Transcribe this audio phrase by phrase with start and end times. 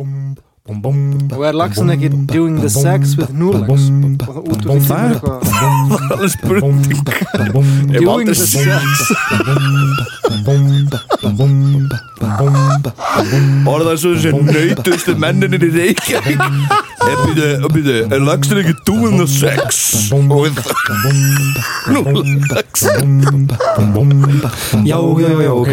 [0.00, 0.34] Um,
[0.70, 5.18] og er lagsin ekki doing the sex with núlags út úr því Það er
[6.14, 6.78] alveg spurning
[7.98, 9.10] doing the sex
[13.70, 16.40] Orðað svo þessi nautustu menninir í Reykjavík
[17.10, 17.16] Er
[18.14, 20.58] er lagstur ekki doing the sex with
[21.90, 22.86] núlags
[24.84, 25.70] já, já, já, ok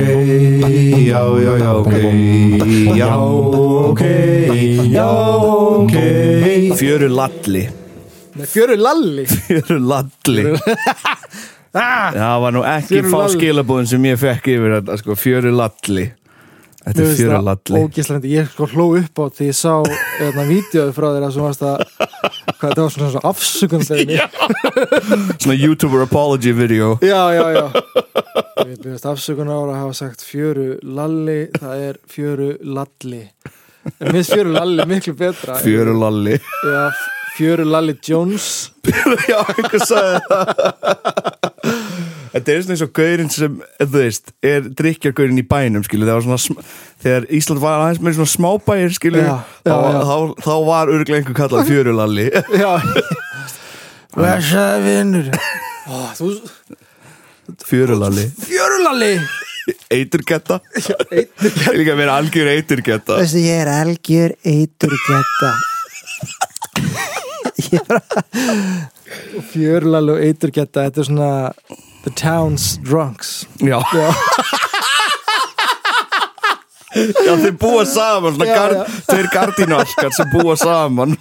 [1.07, 1.93] já, já, já, ok
[2.95, 4.02] já, ok
[4.92, 5.08] já,
[5.82, 5.98] ok.
[6.80, 7.64] Fjöru lalli.
[8.38, 9.26] Nei, fjöru lalli?
[9.48, 10.45] Fjöru lalli.
[11.73, 13.34] Ah, Það var nú ekki fá lalli.
[13.38, 16.08] skilabúðin sem ég fekk yfir þetta sko, Fjöru lalli.
[16.88, 17.80] Þetta er fjöru lalli.
[17.84, 19.73] ógíslandi, ég sko hló upp á því ég sá
[20.23, 23.09] eðna vídeoði frá þér að svo varst að hvað þetta var svona,
[24.16, 24.28] já.
[25.36, 26.94] Svona YouTuber apology video.
[27.04, 27.66] Já, já, já.
[28.62, 33.26] Við byrjast afsökun ára að hafa sagt fjöru lalli, það er fjöru lalli
[34.00, 35.58] en minnst fjöru lalli miklu betra.
[35.64, 36.38] Fjöru lalli.
[36.68, 36.84] Já,
[37.38, 38.72] fjöru lalli Jones.
[39.31, 40.45] Já, einhver sagði það.
[42.38, 46.20] Þetta er svona eins og gaurinn sem, þú veist, er drikkjargaurinn í bænum, skilu, það
[46.20, 46.66] var svona,
[47.02, 49.73] þegar Ísland var aðeins með svona smábæir, skilu, Já, þá,
[50.06, 52.28] þá, þá var örglega einhver kallað fjörulalli.
[52.61, 52.73] já.
[54.17, 55.31] Blessaði vinnur
[57.67, 58.28] Fjörulalli.
[58.44, 59.11] fjörulalli
[59.93, 60.59] Eiturgetta.
[61.77, 63.17] Líka að vera algjör eiturgetta.
[63.21, 65.52] Veistu, ég er algjör eiturgetta
[67.71, 68.02] Ég bara
[69.52, 71.31] Fjörlal og eiturgetta Þetta er svona
[72.03, 73.80] The town's drunks Já.
[73.95, 74.09] Já,
[76.97, 78.73] Já, þeir búa saman, svona gar,
[79.05, 81.13] þeir gardínalkar sem búa saman.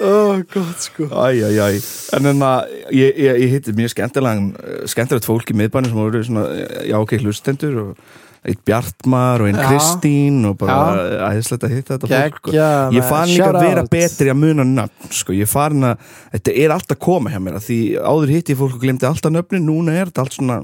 [0.00, 1.10] Ó, gott sko.
[1.10, 1.78] Æj, æj, æj
[2.18, 4.50] En en að ég, ég, ég hitti mjög skemmtilegan
[4.90, 6.44] skemmtilegt fólk í miðbænum sem voru svona,
[6.88, 9.58] já ok, hlustendur og eitt Bjartmar og einn.
[9.60, 13.58] Kristín og bara æðislegt að hitta þetta fólk og Gekkja, ég maður, fann líka að
[13.60, 13.90] vera out.
[13.92, 17.68] betri að muna nöfn sko, ég fann að þetta er alltaf koma hjá mér að
[17.68, 20.58] því áður hitti fólk og glemdi alltaf nöfnin, núna er þetta allt svona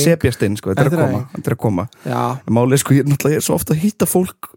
[0.00, 1.86] sepjast inn, sko, þetta er að koma þetta er að koma,
[2.48, 4.54] málið sko, ég, náttúrulega, er svo ofta að hitta fólk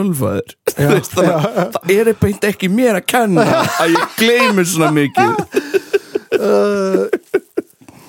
[0.00, 0.54] ölfaður
[0.92, 5.34] veist, það er beint ekki mér að kenna að ég gleymi svona mikið.
[6.32, 7.04] Uh,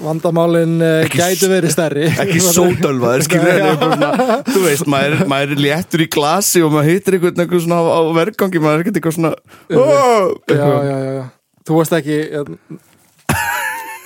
[0.03, 2.07] Vandamálin uh, gætu verið stærri.
[2.23, 7.45] ekki sótölvaður eitthvað þú veist, maður, maður er léttur í glasi og maður hittir einhvern
[7.45, 11.23] eitthvað svona á, á vergangi, maður er ekkert eitthvað svona oh, Já, já, já, já.
[11.63, 12.17] Þú varst ekki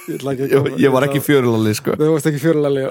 [0.08, 1.98] Ég, ég, ég, ég var ekki fjörulali sko.
[2.00, 2.86] Þú varst ekki fjörulalli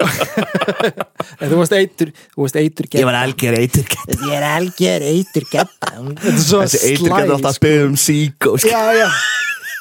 [1.41, 5.47] En þú varst eitur Þú varst eitur ég var algjör eitur Ég er algjör eitur
[5.57, 8.69] er svo þessi eitur gæti alltaf að byggja um síkó sko.
[8.69, 9.07] Já, já.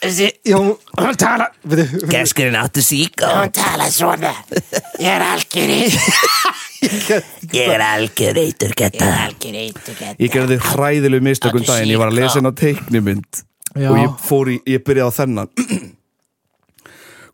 [0.06, 4.32] Þessi hann tala Veitu, geskurinn áttu síkó Hún tala svona.
[4.96, 5.74] Ég er algjör
[7.52, 9.10] ég er algjör eitur geta.
[9.26, 11.92] Algjör eitur ég gerði hræðilegu mistökum daginn.
[11.92, 13.44] Ég var að lesa hennar teiknimynd
[13.76, 13.90] Já.
[13.90, 15.94] og ég fór í, ég byrjaði á þennan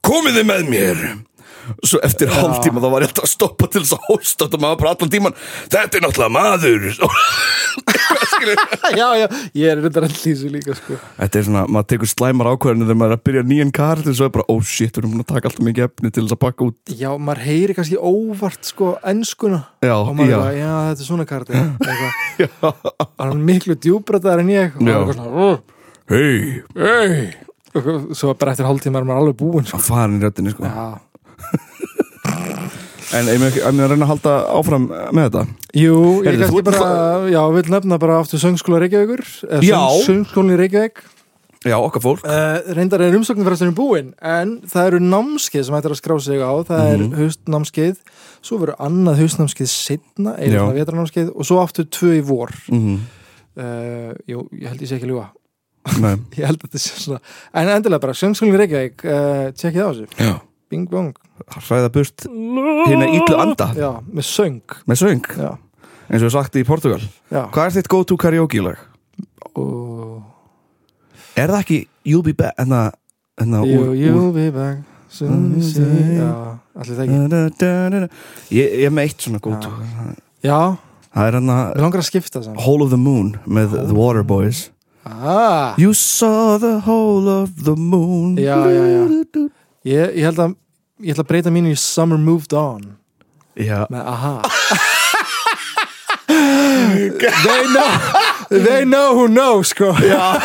[0.07, 1.05] komið þið með mér.
[1.87, 4.79] Svo eftir hálftíma þá var ég alltaf að stoppa til þess að hósta og maður
[4.81, 5.35] bara allan tíman
[5.71, 6.89] þetta er náttúrulega maður?
[8.99, 10.97] Já, já Ég er reyndar allir í þessu líka sko.
[11.21, 14.17] Þetta er svona, maður tekur slæmar ákveðinu þegar maður er að byrja nýjan kart og
[14.19, 16.37] svo er bara, oh shit, við erum búin að taka alltaf mikið efni til þess
[16.37, 16.79] að pakka út.
[16.99, 20.35] Já, maður heyri kannski óvart sko ennskuna Já, og maður já.
[20.35, 23.07] er bara, já, þetta er svona eitthvað.
[23.23, 24.75] Hann er miklu djúbrættaðar en ég.
[24.75, 25.59] Og maður er eitthvað svona, "Ugh,
[26.11, 26.29] hei,
[27.47, 27.52] Og
[28.15, 29.79] Svo bara eftir hálftíma er maður alveg búinn sko.
[29.81, 30.65] fara í röddinni sko.
[30.69, 30.99] Já
[33.17, 35.43] en ég með að reyna að halda áfram með þetta
[35.77, 39.65] Jú, ég Heyrðu, þú kannski ert bara, já, vil nefna bara aftur söngskóla Reykjavíkur eða
[39.67, 39.81] Já.
[39.83, 41.03] söng- Söngskólan í Reykjavík
[41.69, 45.77] já, okkar fólk uh, Reyndar er umsóknin fyrir þessari búin En það eru námskeið sem
[45.77, 47.13] hættir að skrá sig á Það er Mhm.
[47.21, 48.01] haustnámskeið
[48.43, 50.63] Svo verður annað haustnámskeið setna Eða Já.
[50.65, 52.97] svona vetranámskeið Og svo aftur tvö í vor mm
[53.61, 55.42] uh, Jú, ég held ég sé ekki að ljúga Nei,
[56.39, 57.21] Ég held að þetta sé svona
[57.59, 60.35] En endilega bara, söngskólan í Reykjavík uh, Tjekkið á þessu, já,
[60.73, 61.13] bing bong.
[61.59, 63.69] Hræða burt hérna ítlu anda.
[63.77, 64.77] Já, með söng.
[64.89, 65.51] Með söng, Já,
[66.07, 67.03] eins og við sagt í Portugal.
[67.33, 67.43] Já.
[67.53, 68.81] Hvað er þitt go-to karaoke lag?
[69.59, 70.23] Og
[71.37, 72.99] er það ekki You'll Be Back en það
[73.43, 78.01] You, you'll be back soon you say Já, allir það ekki.
[78.53, 79.73] Ég, ég er með eitt svona go-to.
[80.45, 80.77] Já,
[81.09, 84.67] það er hann við langar að skipta saman Whole of the Moon með The Waterboys
[85.05, 88.37] Ah, You saw the whole of the moon.
[88.37, 89.03] Já, já, já.
[89.85, 90.55] ég, ég held að
[91.03, 92.85] Ég ætla að breyta mínu í Summer Moved On.
[93.59, 93.87] Já.
[93.91, 94.35] með aha
[96.29, 97.91] They know
[98.49, 99.93] They know who know sko.
[99.99, 100.39] Já.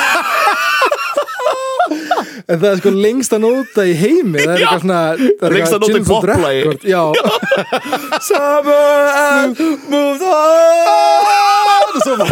[2.47, 4.39] En það er sko lengsta nóta í heimi.
[4.39, 6.61] Það er eitthvað svona það er Lengsta eitthvað nóta í Gins and poplagi.
[6.63, 7.03] Record, Já.
[8.29, 9.59] Summer and
[9.91, 11.91] moved on.
[11.91, 12.31] Og svo bara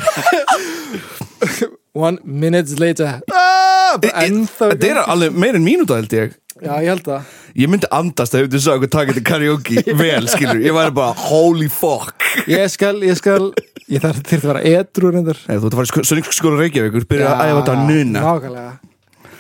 [1.95, 3.21] one minutes later.
[3.31, 6.35] Ah, bara ennþá Þetta er alveg meir en mínúta held ég.
[6.63, 10.27] Já, ég held að Ég myndi andast ef þú sagði okkur taka þetta karaoke vel,
[10.31, 12.19] skilur, ég væri bara holy fuck.
[12.51, 13.49] Ég skal, ég skal
[13.91, 15.39] ég þarf til að vera edru reyndar.
[15.47, 18.73] Nei, þú ert að fara í Sönningsskóla Reykjavíkur byrja að æfa þetta að nuna nákvæmlega.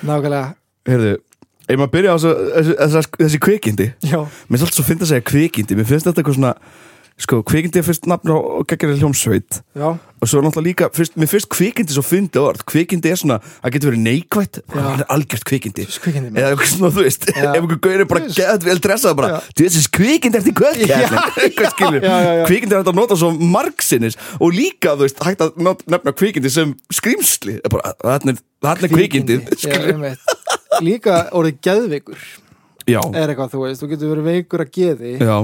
[0.05, 0.47] Nákvæmlega,
[0.85, 1.13] Heyrðu,
[1.65, 3.87] ef maður byrja á þessu, þessu, þessu, þessi kvikindi?
[4.05, 5.79] Já, Mér finnst alltaf svo fyndi að segja kvikindi.
[5.79, 6.53] Mér finnst þetta eitthvað svona
[7.15, 9.61] Sko, kvikindi er fyrst nafn á geggjari hljómsveit.
[9.71, 12.63] Já, Og svo er náttúrulega líka fyrst, Mér finnst kvikindi svo fyndi orð.
[12.67, 14.59] Kvikindi er svona, það getur verið neikvætt.
[14.73, 15.85] Það er algjört kvikindi.
[15.85, 17.27] Eða eitthvað svona, þú veist.
[17.29, 19.39] Ef einhver gaur er bara gett vel dressað bara.
[19.55, 22.45] Þú veist, kvikindi kvöld Já, já, já.
[22.49, 24.17] Kvikindi er hægt að nota svo margsinnis.
[24.41, 27.59] Og líka, þú veist, hægt að nefna kvikindi sem skrýmsli
[28.65, 29.53] Það er kvikindið
[30.83, 32.25] líka orðið geðveikur
[32.85, 35.13] er eitthvað, þú veist, þú getur verið veikur að geði.
[35.21, 35.37] Já,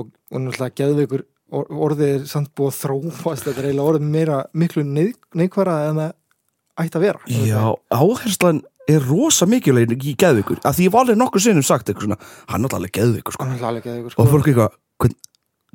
[0.00, 4.10] og, og náttúrulega geðveikur or- orðið er samt búið að þrófast þetta er eiginlega orðið
[4.16, 6.12] meira miklu neið, neikværa en það
[6.84, 7.62] ætti að vera Já,
[7.94, 12.08] áherslan er rosa mikilvæg í geðvikur af því ég var alveg nokkur sinnum sagt eitthvað
[12.08, 12.18] svona
[12.50, 13.46] hann er alveg geðvikur sko.
[13.50, 15.18] geðveikur og fólk eitthvað, hvern,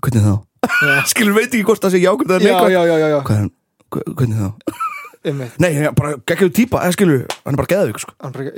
[0.04, 0.34] hvernig þá?
[1.12, 3.20] skilur veit ekki hvort það sé jákvæmt eða já, neikvæmt já, já, já, já.
[3.28, 3.54] Hvað er?
[3.94, 4.82] Hve- hvernig þá?
[5.62, 8.14] Nei, bara geggjöðu típa, eða skilur hann er bara geðvikur sko.
[8.22, 8.52] Bara,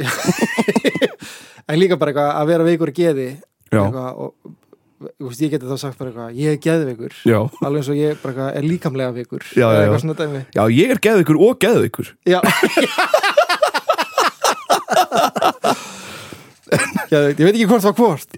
[1.68, 3.28] en líka bara eitthvað að vera veikur að geði
[3.68, 4.56] eitthvað, og,
[5.00, 7.14] veist, ég geti þá sagt bara eitthvað ég er geðveikur.
[7.62, 9.44] Alveg eins og ég bara er líkamlega veikur.
[9.54, 10.44] Já, já, já.
[10.58, 12.40] Já, ég er geðvikur og geðvikur já.
[17.08, 18.36] Geðveikt, ég veit ekki hvort það hvort.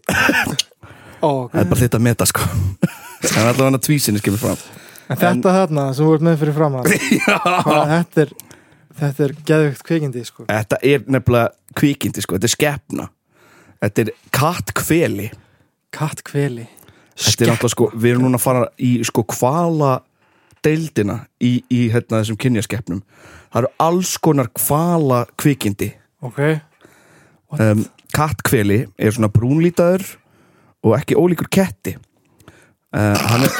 [1.19, 2.45] Ó, Það er bara þetta að meta sko.
[3.23, 4.59] Það er allavega hann að tvísinni skemur fram.
[5.09, 6.91] En þetta þarna sem ert með fyrir fram að
[7.95, 8.33] þetta er
[8.99, 10.45] þetta er geðveikt kveikindi sko.
[10.49, 13.07] Þetta er nefnilega kvikindi sko, þetta er skepna.
[13.79, 15.29] Þetta er kattkveli
[15.95, 16.67] katt kveli
[17.19, 19.97] Þetta er náttúrulega sko, við erum núna að fara í sko kvala
[20.63, 23.03] deildina í, í hérna þessum kynjaskeppnum
[23.49, 25.93] Það eru alls konar kvala kvikindi
[26.23, 26.39] ok,
[27.59, 27.83] um,
[28.15, 30.05] Kattkveli er svona brúnlítaður
[30.85, 31.95] og ekki ólíkur ketti.
[32.89, 33.53] Uh, Hann er,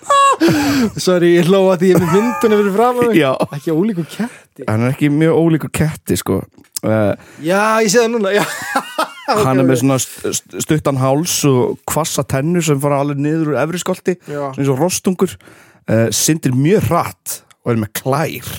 [1.04, 3.20] sorry, ég hlóa því er með myndunum fyrir fram að mig
[3.58, 4.64] ekki ólíku ketti.
[4.64, 6.40] Hann er ekki mjög ólíkur ketti sko.
[6.80, 7.12] Uh,
[7.44, 8.46] já, ég sé það núna já.
[9.44, 13.52] Hann er með svona st- st- stuttan háls og kvassa tennur sem fara alveg niður
[13.52, 15.36] úr efri skolti eins og rostungur.
[15.90, 18.50] Uh, syndir mjög hratt og er með klær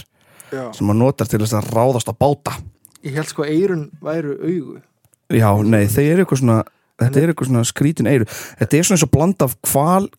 [0.51, 0.63] Já.
[0.75, 2.57] sem hann notar til þess að ráðast á báta.
[3.05, 4.79] Ég held sko eirun væru augu.
[5.31, 6.57] Já, nei, þeir eru eitthvað svona
[7.01, 8.25] þetta er eitthvað svona skrítin eiru
[8.59, 10.09] þetta er svona eins og bland af kval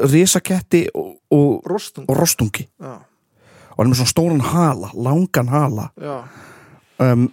[0.00, 2.68] risaketti og, og, rostung og rostungi.
[2.80, 5.88] Og hann er með svona stóran hala, langan hala.
[7.00, 7.28] Um,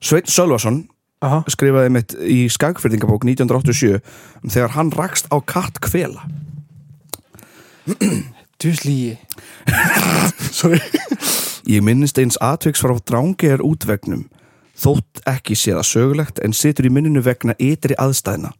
[0.00, 0.82] Sveit Sölvason
[1.20, 4.00] aha skrifaði mitt í skagfyrðingabók 1987
[4.42, 6.24] um þegar hann rakst á katt kvela
[8.60, 9.18] djúslíi
[10.60, 10.80] sorry
[11.70, 14.24] Ég minnist eins atviks frá drángegar útvegnum
[14.80, 18.50] þótt ekki sé það sögulegt en situr í minninu vegna ytri aðstæðna.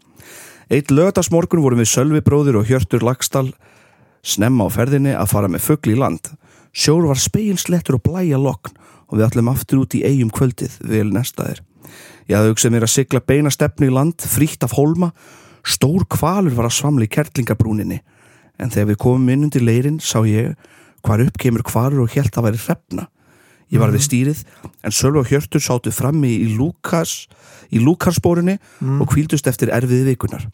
[0.71, 3.49] Eitt lögdagsmorgun vorum við Sölvi bróðir og Hjörtur Lagstall
[4.23, 6.31] snemma á ferðinni að fara með fugl í land.
[6.71, 8.77] Sjór var speginslettur og blæja lokn
[9.09, 11.65] og við ætlum aftur út í eigum kvöldið vel nestaðir.
[12.31, 15.09] Ég hafði hugsað mér að sigla beina stefnu í land, frítt af hólma,
[15.67, 17.97] stór kvalur var að svamla í kertlingabrúninni
[18.61, 20.53] en þegar við komum inn undir leirin sá ég
[21.03, 23.09] hvar upp kemur kvarur og hélt að væri hrefna.
[23.75, 24.45] Ég var við stýrið
[24.87, 27.25] en Sölvi og Hjörtur sátu frammi í Lukas
[27.75, 28.61] í Lukarsbórinni
[29.01, 30.47] og kvíldust eftir erfiði vikunar.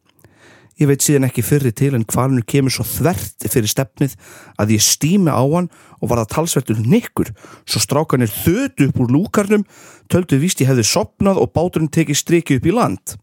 [0.76, 4.16] Ég veit síðan ekki fyrri til en kvalunur kemur svo þvert fyrir stefnið
[4.60, 5.70] að ég stými á hann
[6.02, 7.30] og var það talsvertur nikkur
[7.64, 9.64] svo strákanir þötu upp úr lúkarnum
[10.12, 13.16] töldu víst ég hefði sopnað og báturinn tekið striki upp í land.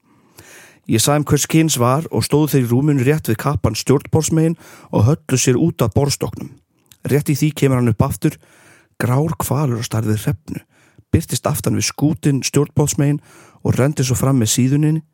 [0.90, 4.58] Ég sagði um hvers kyns var og stóðu þeir í rúmunu rétt við kappan stjórnbórsmegin
[4.90, 6.50] og höllu sér út af borstoknum.
[7.06, 8.36] Rétt í því kemur hann upp aftur,
[8.98, 10.66] grár kvalur og starfið hrefnu,
[11.14, 13.22] byrtist aftan við skútin stjórnbórsmegin
[13.62, 15.06] og rendi svo fram með síðuninni,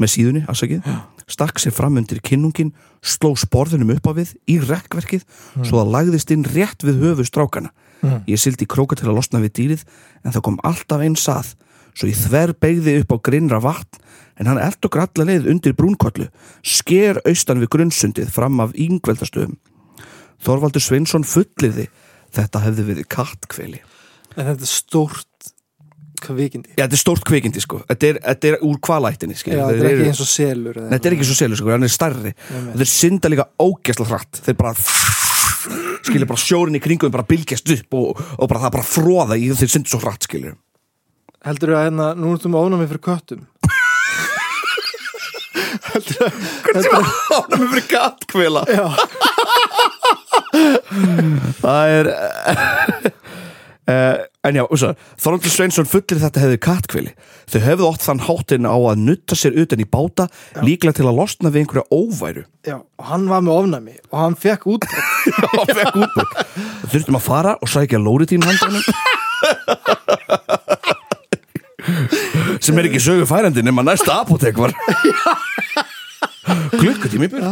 [0.00, 0.86] með síðunni, afsakið,
[1.30, 5.24] stakk sér fram undir kinnungin, sló sporðunum upp á við í rekkverkið
[5.60, 7.72] svo það lagðist inn rétt við höfu strákana.
[8.28, 9.84] Ég sildi króka til að losna við dýrið
[10.24, 11.54] en það kom alltaf einn sað
[11.94, 14.00] svo ég þver beigði upp á grinnra vatn
[14.40, 16.30] en hann eld okkur alla leið undir brúnkollu,
[16.64, 19.58] sker austan við grunnsundið fram af yngveldastöðum.
[20.40, 21.90] Þorvaldur Sveinsson fullirði
[22.32, 23.82] þetta hefði verið kattkveli.
[24.36, 25.29] en þetta er stórt
[26.24, 26.74] kvikindi.
[26.76, 29.62] Já, þetta er stórt kvikindi sko, þetta er, þetta er úr kvalættinni já, skilur.
[29.70, 31.86] þetta er ekki eins og selur eða Nei, Þetta er ekki svo selur sko, hann
[31.88, 32.32] er stærri.
[32.50, 32.80] Einmitt.
[32.80, 34.42] Þeir synda líka ógæsla hratt.
[34.46, 34.74] Þeir bara
[36.06, 39.50] skilur bara sjórin í kringum bara bylgjast upp og, og bara það bara fróða í
[39.52, 40.56] þeir synda svo hratt skilur
[41.46, 43.46] heldur að hérna, nú ertum við ónami fyrir köttum?
[45.90, 46.32] Heldur að
[46.70, 48.86] heldur að Ánum fyrir kattkvila já,
[51.60, 52.10] Það Það er
[53.90, 54.62] uh, En já,
[55.20, 57.10] Þorvaldur Sveinsson fullir þetta hefði kattkvili
[57.52, 60.30] Þau hefðu ótt þann hátinn á að nutta sér utan í báta
[60.64, 62.44] líklega til að losna við einhverja óværu.
[62.64, 64.86] Já, og hann var með ofnæmi og hann fekk út
[65.60, 66.32] og fekk útbrot
[66.88, 68.84] Þurftum að fara og sækja lóritín handanum
[72.64, 74.72] sem er ekki sögu færandi nema næsta apotek var.
[76.80, 77.50] Klukkutími í burtu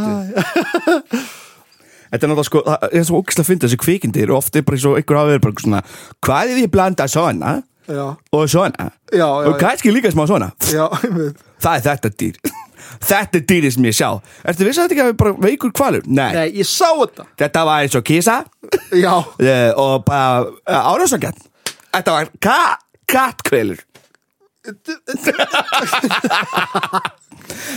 [2.09, 4.81] Þetta er náttúrulega sko, það er svo ógislega að finna þessi kvikindi eru ofta bara
[4.85, 5.83] svo einhver hafa verið bara svona
[6.27, 7.57] hvað er því að blanda svona
[7.88, 8.05] Já,
[8.37, 8.91] og svona?
[9.09, 10.50] Já, já, og kannski líka smá svona.
[10.61, 12.35] Það er þetta dýr.
[13.09, 14.09] Þetta er dýrið sem ég sjá.
[14.49, 16.05] Ertu viss að þetta ekki hafi bara veikur kvalur?
[16.07, 17.25] Nei, Nei, ég sá þetta.
[17.41, 18.37] Þetta var eins og kísa
[18.97, 21.41] Já, Eh, og bara uh, árásangjarn
[21.95, 22.59] Þetta var ka
[23.09, 23.81] kattkvelur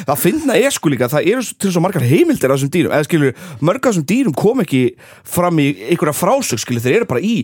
[0.02, 2.94] Það finna er sko líka það eru til svo margar heimildir af þessum dýrum.
[2.96, 3.32] Eða skilur,
[3.64, 4.82] mörg af þessum dýrum kom ekki
[5.28, 7.36] fram í einhverja frásög skilur, þeir eru bara í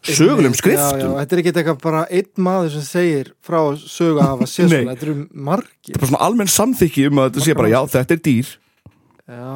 [0.00, 4.22] sögulegum Já, já, skriftum þetta er ekki eitthvað bara einn maður sem segir frá sögu
[4.22, 4.54] að hafa Nei.
[4.54, 5.90] svona, þetta eru margir.
[5.90, 8.54] Það er bara svona almenn samþykki um að þetta sé bara já, þetta er dýr.
[9.26, 9.52] Já,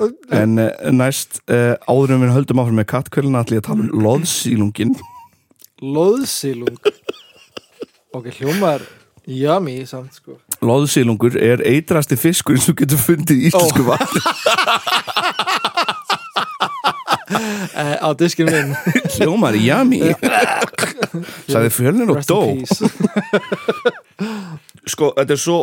[0.40, 3.86] en uh, næst uh, áður en við höldum áfram með kattkvelina ætlum ég að tala
[3.86, 4.94] um loðsílungin
[5.80, 6.76] loðsilung.
[8.12, 8.82] Ok, hljómar
[9.26, 10.38] Yummy samt sko.
[10.60, 13.92] Loðsílungur er eitrasti fiskur sem getur fundið í íslensku Ó.
[13.92, 14.20] vatni.
[17.30, 18.72] Eh, Á diskinu minn.
[19.14, 20.00] Hljómar jami
[21.48, 22.40] Sæði fjölnir og dó.
[24.90, 25.58] Sko, þetta er svo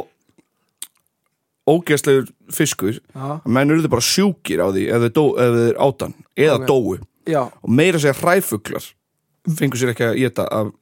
[1.67, 3.01] ógeðslegur fiskur.
[3.13, 5.07] Að menn eru bara sjúkir á því ef
[5.43, 6.67] ef þeir átan eða Ok.
[6.71, 6.97] dóu.
[7.27, 8.85] Já, og meira segja hræfuglar
[9.55, 10.73] fengur sér ekki að geta af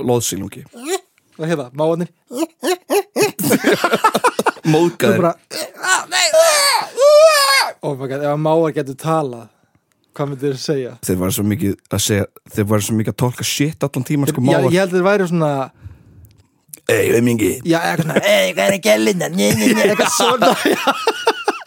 [0.00, 0.64] loðsílungi
[1.40, 2.10] og hérna, máanir
[4.70, 5.30] móðgæðir
[7.80, 9.46] Oh my god, ef að máar getur talað
[10.16, 10.90] Hvað myndir þið segja?
[11.06, 14.28] þeir var svo mikið að segja þeir var svo mikið að tólka shit allan tíma
[14.28, 15.52] sko Já, mávar ég held að þeir væri svona
[16.90, 19.28] Ei, auðmingi, Já, eitthvað svona Ei, hvað er gælina?
[19.30, 19.84] Njö, njö, njö.
[19.86, 20.50] Eitthvað svona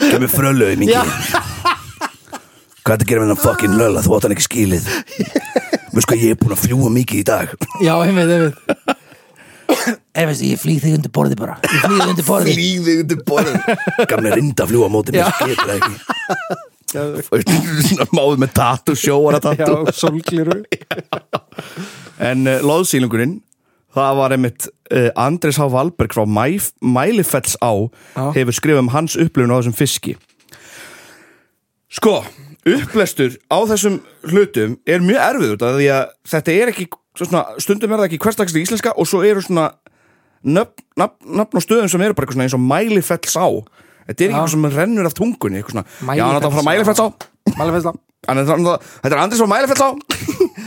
[0.04, 0.98] kemur frölu auðmingi.
[2.84, 4.84] Hvað er að gera með hennar fucking lölla, þú átt hann ekki skilið
[5.94, 7.52] Veist hvað, ég er búin að fljúa mikið í dag.
[7.84, 9.00] Já, einmitt, einmitt.
[10.18, 11.56] Ei, veistu, ég flýg þig undir borði bara.
[11.66, 15.32] Ég flýg þig undir borði Lífið undir borðin Gamli reynda að fljúa á móti mér,
[15.40, 16.60] getur það ekki.
[16.94, 19.96] Já, Máður með tatu, sjóara tatu já.
[19.98, 20.60] Sólgliru
[22.30, 23.40] En uh, loðsýlingurinn
[23.94, 25.68] Það var einmitt uh, Andres H.
[25.74, 26.46] Valberg frá Mæ,
[26.82, 27.74] Mælifells á
[28.18, 28.24] Já.
[28.38, 30.16] hefur skrifað um hans upplifun á þessum fiski.
[31.94, 32.24] Sko
[32.70, 33.98] upplestur á þessum
[34.32, 38.00] hlutum er mjög erfið út af því að þetta er ekki svo svona, stundum er
[38.02, 39.66] það ekki hverstagslega íslenska og svo eru svona
[40.44, 43.48] nöfn, nöfn, nöfn og stöðum sem eru bara eins og Mælifells á.
[44.08, 45.84] Þetta er ekki eitthvað sem rennur af tungunni svona,
[46.18, 47.06] Já, hann er það frá Mælifellsá.
[47.60, 47.94] Mælifells á.
[47.94, 47.94] Mælifellsla
[48.28, 49.90] Hann er það- Þetta er Andres frá Mælifells á.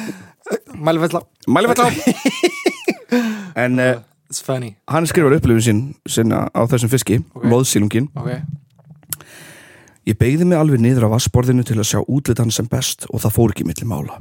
[0.87, 1.88] Mælifellsla Mælifell á.
[3.65, 3.97] En uh,
[4.93, 7.45] hann skrifar upplifun sín á þessum fiski, Ok.
[7.49, 8.31] loðsílungin Ok
[10.07, 13.25] Ég beigði mig alveg niður á vassborðinu til að sjá útlit hann sem best og
[13.25, 14.21] það fór ekki milli mála.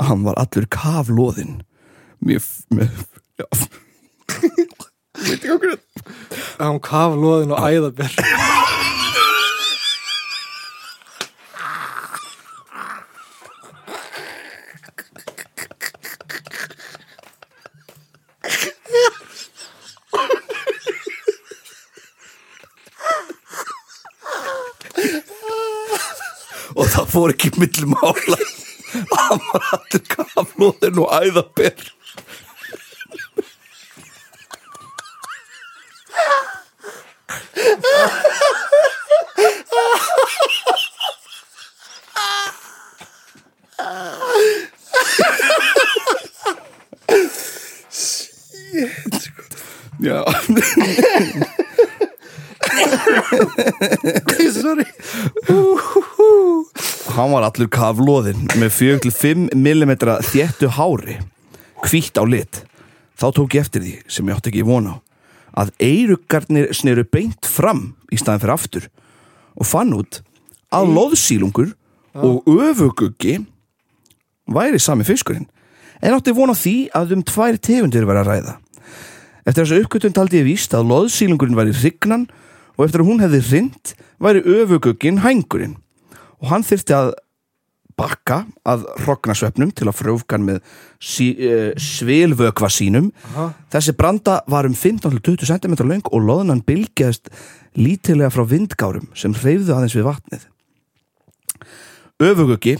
[0.00, 1.58] Hann var allur kaflóðinn.
[2.24, 2.40] Mér...
[2.72, 2.88] mér
[3.36, 3.44] já.
[5.20, 5.76] Veit ekki okkur
[6.60, 8.16] Hann kaf loðin og æðaber
[26.80, 28.38] Og það fór ekki milli mála.
[29.12, 31.90] Hann var allur kaflóðinn og æðaber.
[50.00, 50.24] Já,
[54.50, 54.86] Sorry
[57.20, 59.92] hann var allur kaflóðinn með 4-5 mm
[60.30, 61.18] þéttu hári,
[61.84, 62.62] hvítt á lit.
[63.20, 64.94] Þá tók ég eftir því, sem ég átti ekki von á,
[65.60, 68.86] að eirugarnir sneru beint fram í staðin fyrir aftur
[69.60, 70.22] og fann út
[70.72, 71.74] að loðsílungur
[72.24, 73.36] og öfuguggi
[74.50, 75.48] væri sami fiskurinn
[76.00, 78.56] en átti von á því að um tvær tegundir var að ræða.
[79.44, 82.26] Eftir þessu uppgötun taldi ég víst að loðsílungurinn væri hrygnan
[82.78, 85.76] og eftir að hún hefði hrind væri öfuguggin hængurinn
[86.40, 87.12] og hann þyrfti að
[88.00, 90.60] bakka að hrognasvefnum til að frjófka hann með
[91.04, 93.10] sí, uh, svilvökva sínum.
[93.34, 93.50] Aha.
[93.74, 97.28] þessi branda var um 15-20 cm löng og loðunan bylgjaðist
[97.76, 100.46] lítilega frá vindgárum sem hreyfðu aðeins við vatnið.
[102.20, 102.78] Öfuguggi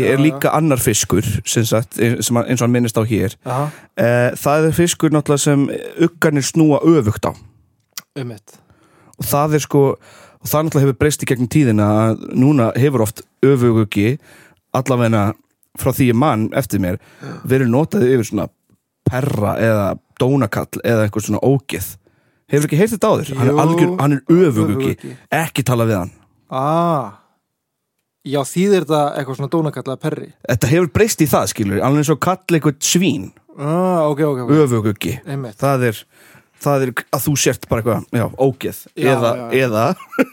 [0.00, 3.36] já, er líka annar fiskur sem sagt, sem hann- eins og hann minnist á hér.
[3.44, 5.68] Já, Eh, það er fiskur náttúrulega sem
[6.00, 7.32] uggarnir snúa öfugt á.
[8.16, 8.30] Um
[9.18, 9.98] og það er sko
[10.40, 14.14] og það náttúrulega hefur breyst í gegnum tíðina að núna hefur oft öfuguggi
[14.76, 15.30] allavegna
[15.78, 16.98] frá því mann eftir mér
[17.48, 18.48] verið notaði yfir svona
[19.10, 19.88] perra eða
[20.20, 21.94] dónakall eða eitthvað svona ógeð.
[22.50, 23.32] Hefur ekki heyrt þetta á þér?
[23.38, 25.16] Hann er algjör, hann er öfuguggi öfuguggi.
[25.30, 26.14] ekki tala við hann.
[26.50, 27.20] Ah,
[28.26, 30.30] já þýðir þetta eitthvað svona dónakallað perri?
[30.48, 33.30] Þetta hefur breyst í það skilur alveg eins og kall eitthvað svín.
[33.54, 34.52] Ah, ok, ok, ok.
[34.64, 35.14] Öfuguggi
[35.60, 36.02] það er,
[36.60, 38.80] það er að þú sért bara eitthvað, já, ógeð.
[38.94, 39.84] Já, eða, já, eða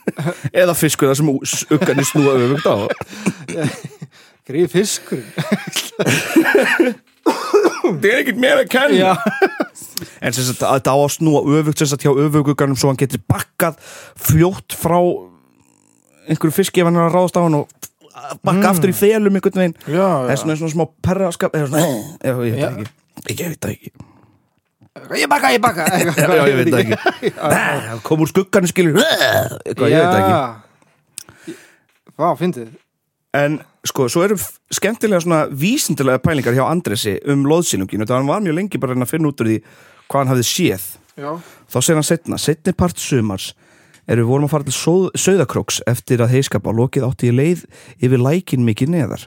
[0.63, 2.75] eða fiskur sem uggarnir snúa öfugt á.
[4.47, 5.23] Greið fiskur.
[7.27, 9.13] Það er ekkert meira að kenna.
[10.23, 13.23] En sagt að þetta á að snúa öfugt sem sagt hjá öfuguggarnum svo hann getur
[13.27, 13.79] bakkað
[14.15, 14.99] fljótt frá
[16.27, 17.71] einhverju fiski ef hann er að ráðast á hann og
[18.47, 19.79] bakka aftur í felum einhvern veginn.
[19.87, 21.87] Það er svona, svona smá perraskap eða svona,
[22.23, 22.87] já, ég veit ekki.
[23.27, 24.16] Ég, ég veit það ekki
[25.17, 25.85] Ég baka, ég baka.
[25.97, 27.31] Já, já, ég veit það ekki.
[27.53, 31.55] Nei, það kom úr skuggarnir skilur eitthvað, ég veit það ekki.
[32.17, 32.71] Vá, fyndið.
[33.37, 34.37] En sko, svo eru
[34.73, 39.05] skemmtilega svona vísindilega pælingar hjá Andresi um loðsýnunginu, það hann var mjög lengi bara að
[39.05, 39.59] að finna út úr því
[40.07, 40.89] hvað hann hafði séð.
[41.17, 41.29] Já,
[41.67, 43.51] þá segir hann setna, setni part sumars
[44.07, 44.75] er við vorum að fara til
[45.19, 47.63] Sauðakróks eftir að heiskapa lokið átti ég leið
[47.99, 49.25] yfir lækin mikið neðar.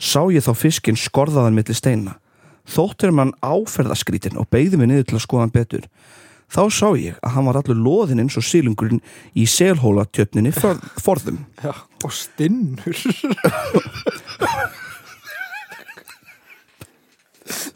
[0.00, 2.19] Sá ég þá fiskinn skorðaðan milli steina
[2.70, 5.86] þóttir mann áferðaskrítin og beigði mig niður til að skoða hann betur
[6.50, 9.02] þá sá ég að hann var allur loðinn eins og sílungurinn
[9.38, 11.44] í selhóla tjötninni forðum.
[11.64, 11.74] Já,
[12.04, 12.96] og stinnur.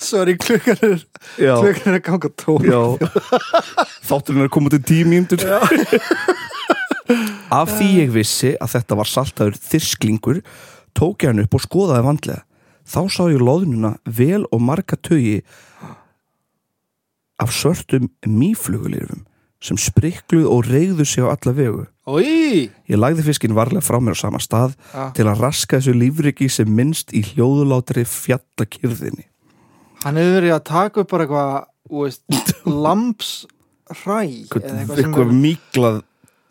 [0.04, 1.00] Sorry, klukkan er
[1.34, 2.82] klukkan er að ganga tól Já.
[4.06, 5.40] Þátturinn er komið til tíu mínútur.
[7.54, 10.38] Af því ég vissi að þetta var saltaður þyrsklingur
[10.94, 12.42] tók ég hann upp og skoðaði vandlega
[12.84, 15.42] þá sá ég loðnuna vel og marga tögi
[17.42, 19.24] af svörtum mýflugulirfum
[19.64, 21.86] sem sprikluð og reyðu sig á alla vegu.
[22.20, 25.08] Í, Ég lagði fiskinn varlega frá mér á sama stað Já.
[25.16, 29.24] til að raska þessu lífriki sem minnst í hljóðulátri fjallakyrðinni
[30.04, 32.18] hann hefur verið að taka upp bara eitthvað,
[32.84, 36.02] lampsræ eða eitthvað eitthvað míklað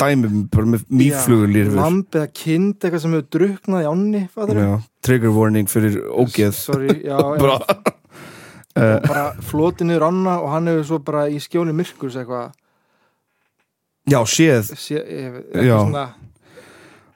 [0.01, 4.23] dæmum bara með mýflugulirfur Lamb eða kind, eitthvað sem hefur drukknað í ánni,
[4.58, 4.71] Já,
[5.06, 6.53] trigger warning fyrir ógeð.
[6.58, 7.39] Sorry, já, já,
[8.73, 9.27] bara.
[9.45, 12.51] Floti niður ána og hann hefur svo bara í skjóni myrkurs eitthvað.
[14.10, 14.73] Já, séð.
[14.75, 15.62] Sé, ég- Já.
[15.62, 16.06] eitthvað svona.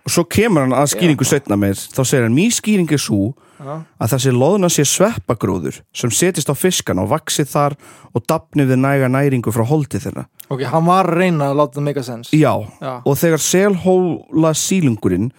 [0.07, 3.33] Og svo kemur hann að skýringu setna meir þá segir hann, mín skýring er svo
[3.33, 7.75] já, að þessi loðna sé sveppagróður sem setist á fiskan og vaxið þar
[8.13, 10.27] og dafni við næga næringu frá holdi þeirra.
[10.49, 12.31] Ok, hann var að reyna að láta það make a sense.
[12.31, 12.93] Já, Já.
[13.03, 15.31] og þegar selhóla sílungurinn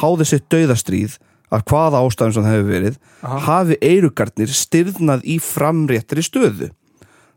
[0.00, 1.18] háði sitt dauðastríð
[1.54, 3.38] af hvaða ástæðum sem það hefur verið Aha.
[3.46, 6.70] hafi eirugarnir styrnað í framréttri stöðu.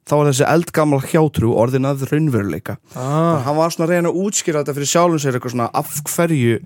[0.01, 2.79] Þá var þessi eldgammal hjátrú orðin að raunveruleika.
[2.97, 5.93] Ah, hann var svona að reyna að útskýra þetta fyrir sjálfum sér eitthvað svona af
[6.09, 6.57] hverju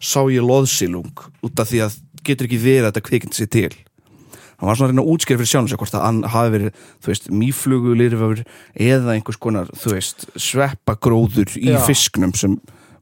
[0.00, 3.70] sá ég loðsilung út af því að getur ekki verið að þetta kvikindi sér til.
[4.60, 6.80] Hann var svona að reyna að útskýra fyrir sjálfum sér hvort að hann hafi verið,
[7.00, 8.42] þú veist, mýflugu lirfafur
[8.76, 11.78] eða einhvers konar, þú veist sveppagróður í Já.
[11.86, 12.58] fisknum sem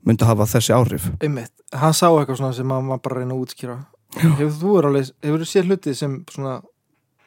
[0.07, 1.09] myndi hafa þessi áhrif.
[1.18, 3.78] Einmitt, hann sá eitthvað svona sem hann var bara að reyna að útskýra.
[4.22, 6.54] Hefur þú verið alveg, hefur þú séð hluti sem svona,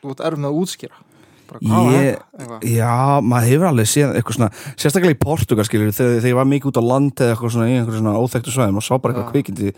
[0.02, 1.04] þú ert erfum að útskýra?
[1.52, 2.62] Ég- eitthvað?
[2.72, 6.48] Já, maður hefur alveg séð eitthvað svona sérstaklega í Portugal skilur þegar, þegar ég var
[6.48, 9.12] mikið út á land eða eitthvað svona í einhverju svona óþekktu svæðum og sá bara
[9.18, 9.74] eitthvað kvikindi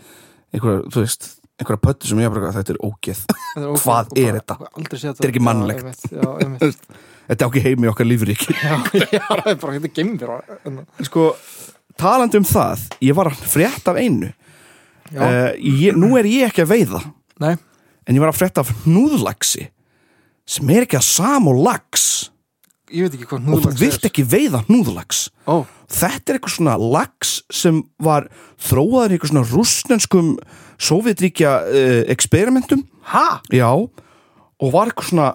[0.54, 1.26] einhverja, þú veist,
[1.60, 3.20] einhverja pöttu sem ég þetta er ógeð.
[3.54, 4.54] Þetta er ógeð, Hvað er bara- þetta?
[5.04, 5.24] Þetta.
[5.24, 6.06] Er ekki mannlegt.
[7.24, 8.08] Þetta er ekki heimi okkar
[9.14, 10.18] já, það er bara, þetta er geimur
[11.06, 11.28] Sko,
[12.00, 14.32] talandi um það ég var að frétta af einu.
[15.14, 17.00] Uh, ég, Nú er ég ekki að veiða.
[17.44, 17.54] Nei,
[18.04, 19.68] en ég var að frétta af hnúðlaxi
[20.44, 22.08] sem er ekki að sam og lax
[22.94, 25.24] ég veit ekki hvað og þú vilt ekki veiða hnúðlax.
[25.50, 28.28] Ó, Þetta er eitthvað svona lax sem var
[28.64, 30.30] þróaður í eitthvað svona rússnenskum
[30.82, 35.28] sovjetríkja uh, eksperimentum ha, Já, og var eitthvað svona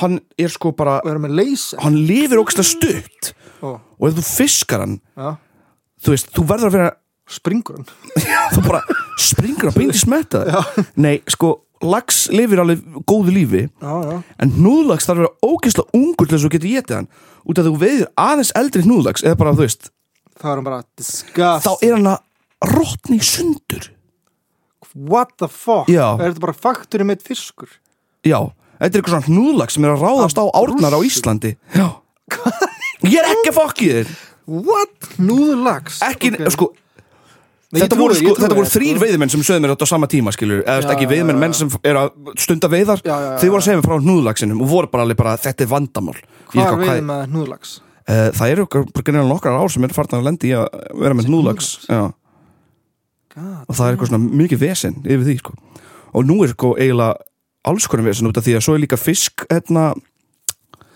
[0.00, 0.98] hann er sko bara
[1.30, 3.32] leysa hann lifir ógstlega stutt.
[3.62, 5.36] Ó, og ef þú fiskar hann já,
[6.02, 6.94] þú veist, þú verður að vera
[7.26, 7.88] springur hann.
[8.54, 8.80] Þú bara
[9.18, 11.48] springur að beindi smetta það nei, sko,
[11.84, 16.32] lax lifir alveg góðu lífi já, já, en hnúðlax þarf að vera ógeðslega ungur til
[16.36, 17.08] þess að þú getur getið hann.
[17.46, 19.90] Út af að þú veiðir aðeins eldri hnúðlax eða bara, þú veist,
[20.40, 23.90] það er hann bara disgust þá er hann að rotni í sundur.
[24.96, 26.14] What the fuck, Já.
[26.16, 27.68] er þetta bara fakturinn með fiskur?
[28.24, 28.38] Já,
[28.80, 31.00] þetta er eitthvað svona hnúðlax sem er að ráðast á árnar á?
[31.04, 31.52] Íslandi.
[31.76, 31.88] Já.
[33.06, 34.14] Ég er ekki að fokkið þér.
[34.46, 36.48] What, hnúðlags ekki, Ok.
[36.54, 36.70] sko
[37.74, 40.32] Nei, þetta voru, sko, þetta voru þrýr veiðimenn sem sögðu mér þetta á sama tíma
[40.34, 41.24] skilur, eða ekki já.
[41.26, 44.90] menn sem er að stunda veiðar þeir voru að segja mér frá hnúðlagsinum og voru
[44.92, 47.72] bara alveg bara þetta er vandamál Hvað eitthvað, veiðum með hnúðlags?
[48.06, 50.68] Uh, það eru okkar bara greinlega nokkrar ár sem er farnar að lendi í að
[50.94, 52.14] vera með
[53.36, 55.56] God, og það er eitthvað svona mikið vesen yfir því sko.
[56.16, 57.18] og nú er sko eiginlega
[57.68, 59.90] alls konar vesen út af því að svo er líka fisk hérna,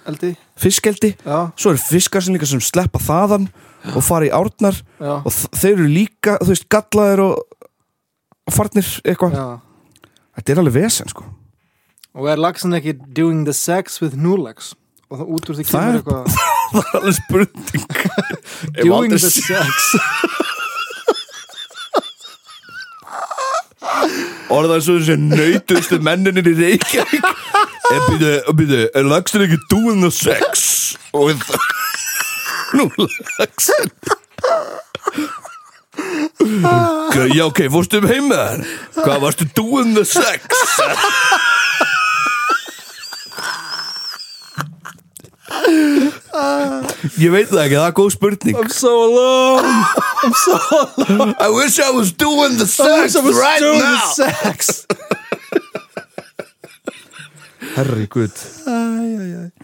[0.08, 0.30] eldi.
[0.60, 1.10] fiskeldi.
[1.26, 3.50] Svo eru fiskar sem líka sem sleppa þaðan
[3.94, 7.34] og fara í árnar já, og þeir eru líka, þú veist, gallaðir og,
[8.46, 9.32] og farnir eitthvað.
[10.36, 11.22] Þetta er alveg vesen sko.
[12.18, 14.66] Og er lagsin ekki doing the sex with hnúðlags?
[15.10, 16.24] Og það út úr því Það kemur er- eitthvað
[16.70, 17.84] það er alveg spurning.
[18.84, 19.76] Doing the sex.
[24.50, 27.26] Orðað svo þessi nautustu menninir í Reykjavík.
[27.90, 30.52] En býðu, býðu, er lagstur ekki doing the sex
[31.16, 31.40] og nú
[33.38, 33.90] lagsin
[37.34, 38.64] já ok, fórstu um heim með hann
[39.00, 40.46] hvað varstu doing the sex?
[47.20, 48.56] Ég veit það ekki, það er góð spurning.
[48.60, 49.72] I'm so alone.
[50.22, 51.34] I'm so alone.
[51.38, 54.00] I wish I was doing the I sex wish I was right doing now.
[54.00, 54.86] the sex
[57.76, 58.40] herri gutt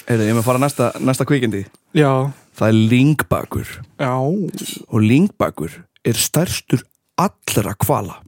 [0.06, 1.64] Heyrðu, ég að fara næsta, næsta kvikindi
[1.96, 6.84] Já Það er lingbakur Já og lingbakur er stærstur
[7.16, 8.20] allra kvala.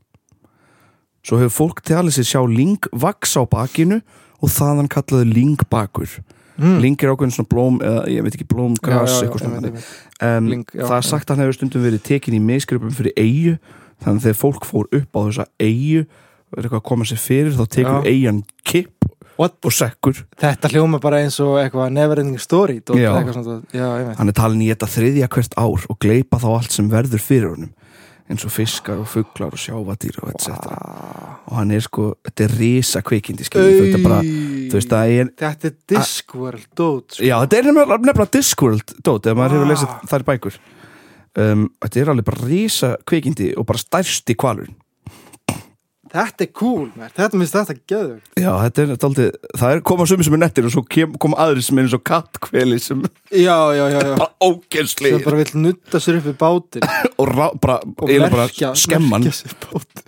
[1.24, 4.00] Svo hefur fólk talið sér sjá ling vaksa á bakinu
[4.38, 6.14] og þaðan kallaðu lingbakur.
[6.58, 6.78] Mm.
[6.82, 9.82] Ling er ákveðin svona blóm, eða ég veit ekki blóm, já, eitthvað svona.
[10.24, 13.14] Um, Lyng, já, það er sagt að hann hefur stundum verið tekin í misgripum fyrir
[13.14, 13.52] eigu,
[14.02, 16.00] þannig að þegar fólk fór upp á þessa eigu
[16.56, 18.10] er eitthvað að koma sér fyrir, þá tekur Já.
[19.68, 20.24] Og sekkur.
[20.40, 23.12] Þetta hljóma bara eins og eitthvað neverending story Já.
[23.22, 27.22] ég Hann er talin í þetta þriðja hvert ár og gleipa þá allt sem verður
[27.22, 27.74] fyrir honum
[28.28, 30.50] eins og fiskar og fuglar og sjávatýr og etc.
[31.48, 35.30] Og hann er sko, þetta er risa kvikindi þetta er bara, þú veist, það er
[35.38, 37.24] Þetta er Discworld dót sko.
[37.24, 39.72] Já, þetta er nefnilega, Discworld dót, ef maður hefur Ah.
[39.72, 40.58] lesið þær bækur
[41.38, 44.76] um, Þetta er alveg bara risa kvikindi og bara stærsti kvalurinn
[46.08, 47.10] Þetta er cool, mér.
[47.16, 49.28] þetta minnst þetta geðvögt Já, þetta er daldið,
[49.60, 51.96] það er koma sumi sem er nettir og svo kem, koma aðri sem er eins
[51.98, 53.02] og kattkveli sem
[53.34, 54.14] Já, já, já, já.
[54.22, 56.86] Bara sem ógensli bara vill nutta sér upp við bátinn.
[57.20, 59.22] Og rá, bara, og eiginlega bara merkja, skemman.
[59.26, 60.04] merkja sér bátinn.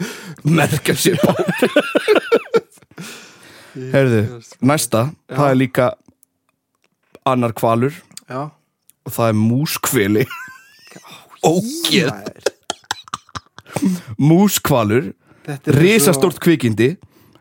[0.61, 1.47] Merkja sér bát
[3.95, 4.23] Heyrðu,
[4.67, 5.87] næsta, það er líka
[7.29, 7.95] annar kvalur
[8.31, 8.49] Já.
[9.07, 10.25] Og það er múskveli
[11.41, 12.45] Maður.
[14.21, 15.05] Múskvalur,
[15.81, 16.95] Risastórt kvikindi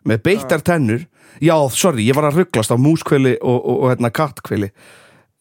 [0.08, 1.06] með beittar tennur.
[1.44, 4.72] Já, sorry, ég var að rugglast á múskveli og, og, og hérna kattkveli.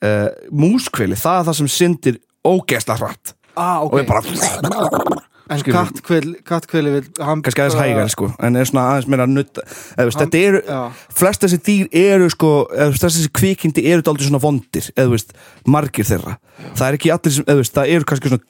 [0.05, 3.35] Uh, Múskveli, það er það sem syndir ógeðsla hratt.
[3.59, 4.05] Ah, og okay.
[4.05, 5.19] er bara
[5.49, 10.05] En kattkveli, kattkveli vil kannski aðeins hægar sko en er svona aðeins meira nutta eða,
[10.05, 10.81] veist, Hann- þetta eru, já.
[11.21, 15.33] flest þessi dýr eru sko, eða veist, þessi kvikindi eru aldrei svona vondir, eða veist
[15.65, 16.37] margir þeirra,
[16.77, 18.45] það er ekki allir sem eða veist, það eru kannski svona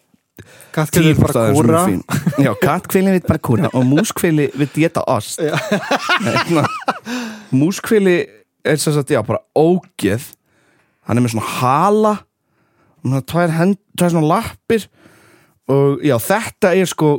[0.74, 5.02] Kattkveli vil bara 10% sem kúra já, kattkvili vil bara kúra og múskvili vil geta
[5.10, 5.40] ost.
[6.48, 6.64] Svona,
[7.50, 8.18] múskvili
[8.64, 10.32] er sem sagt, já, bara ógeð.
[11.08, 12.14] Hann er með svona hala
[13.06, 14.86] hann tvær, hend, tvær svona lappir
[15.68, 17.10] og já, þetta er sko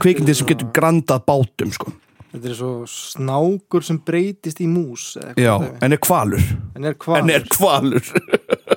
[0.00, 1.92] kvikindi sem getur grandað bátum sko.
[2.30, 6.44] Þetta er svo snákur sem breytist í mús Já, en er kvalur
[6.78, 8.06] En er hvað En er kvalur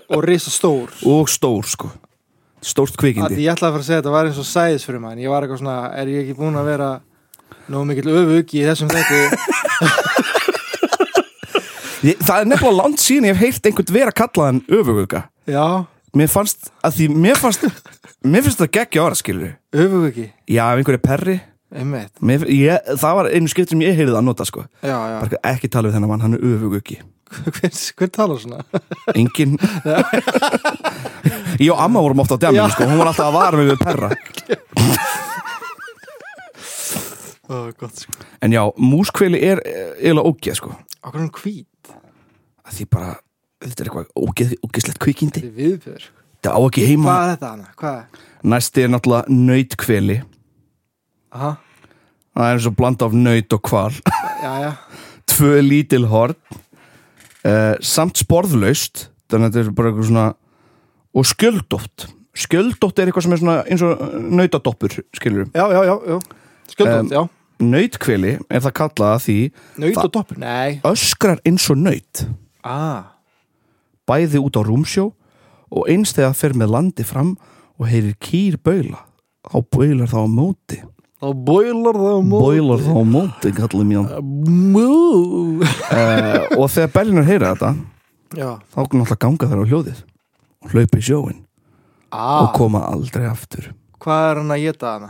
[0.10, 1.92] Og risa stór Og stór sko
[2.64, 3.40] Stórt kvikindi.
[3.44, 5.24] Ég ætlaði að fara að segja að þetta var eins og sæðis fyrir maður En
[5.24, 6.90] ég var eitthvað svona, er ég ekki búin að vera
[7.74, 9.18] Nógu mikill öfug í þessum þetta
[12.04, 15.22] Það er nefnilega langt síðan ég hef heyrt einhvern vera kallaðan öfuguga.
[15.48, 17.64] Já, Mér fannst, að því mér fannst
[18.24, 21.40] Mér finnst það geggja ára skilur öfug ekki Já, ef einhverju perri.
[22.22, 24.68] Mér, ég, Það var einu skipt sem ég heyrði að nota sko.
[24.86, 25.16] Já, já.
[25.24, 27.00] Bara ekki tala við þennan mann, hann er öfugugi
[27.34, 28.64] Hver, hver talar svona?
[29.16, 29.58] Engin.
[31.60, 32.72] Ég og amma vorum ofta á djaminu Já.
[32.76, 32.88] sko.
[32.90, 34.10] Hún var alltaf að vara mig við perra.
[37.50, 38.14] Ó, gott sko.
[38.42, 40.74] En já, múskvili er eh, eiginlega ógeð sko.
[41.04, 41.92] Akkur er hún hvít?
[42.64, 43.10] Að Því bara,
[43.66, 45.44] þetta er eitthvað ógeð, ógeðslegt kvikindi.
[45.44, 46.06] Þetta er viðbjör
[46.44, 47.68] Þetta á ekki heima Hvað er þetta hana?
[47.80, 48.22] Hvað?
[48.54, 50.18] Næsti er náttúrulega nautkveli.
[51.34, 51.52] Aha,
[52.34, 53.94] Það er eins og blanda af naut og kval
[54.44, 54.72] já.
[55.30, 56.34] Tvö lítil horn
[57.46, 60.26] uh, Samt sporðlaust Þannig að þetta er bara eitthvað svona
[61.14, 62.08] Og skjöldótt.
[62.34, 64.04] Skjöldótt er eitthvað sem er svona eins og
[64.34, 66.20] nautadoppur Skilur Já, já, já, já.
[66.74, 67.24] Skjöldótt, Um, já.
[67.64, 69.36] Nautkveli er það kallað að því
[69.80, 70.80] Naut það- og doppur, nei.
[70.84, 72.24] Öskrar eins og naut.
[72.66, 73.04] Ah,
[74.10, 75.12] Bæði út á rúmsjó
[75.72, 77.36] Og eins þegar fer með landi fram
[77.80, 79.06] Og heyrir kýr baula
[79.44, 80.78] þá bóilar þá á móti
[81.24, 82.44] Þá bóilar það á móti.
[82.44, 84.10] Bóilar þá móti, kallum ég uh,
[86.60, 87.70] og þegar Berlínar heyra þetta
[88.36, 88.50] Já.
[88.74, 91.38] þá náttúrulega ganga þær á hljóðið og hlaupa í sjóin
[92.12, 93.70] og ah, koma aldrei aftur.
[94.04, 95.10] Hvað er hann að geta hana?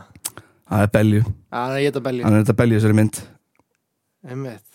[0.69, 3.19] það er Belju, Ah, hann er að geta belja hann er þetta Belju þessari mynd.
[4.29, 4.69] Einmitt.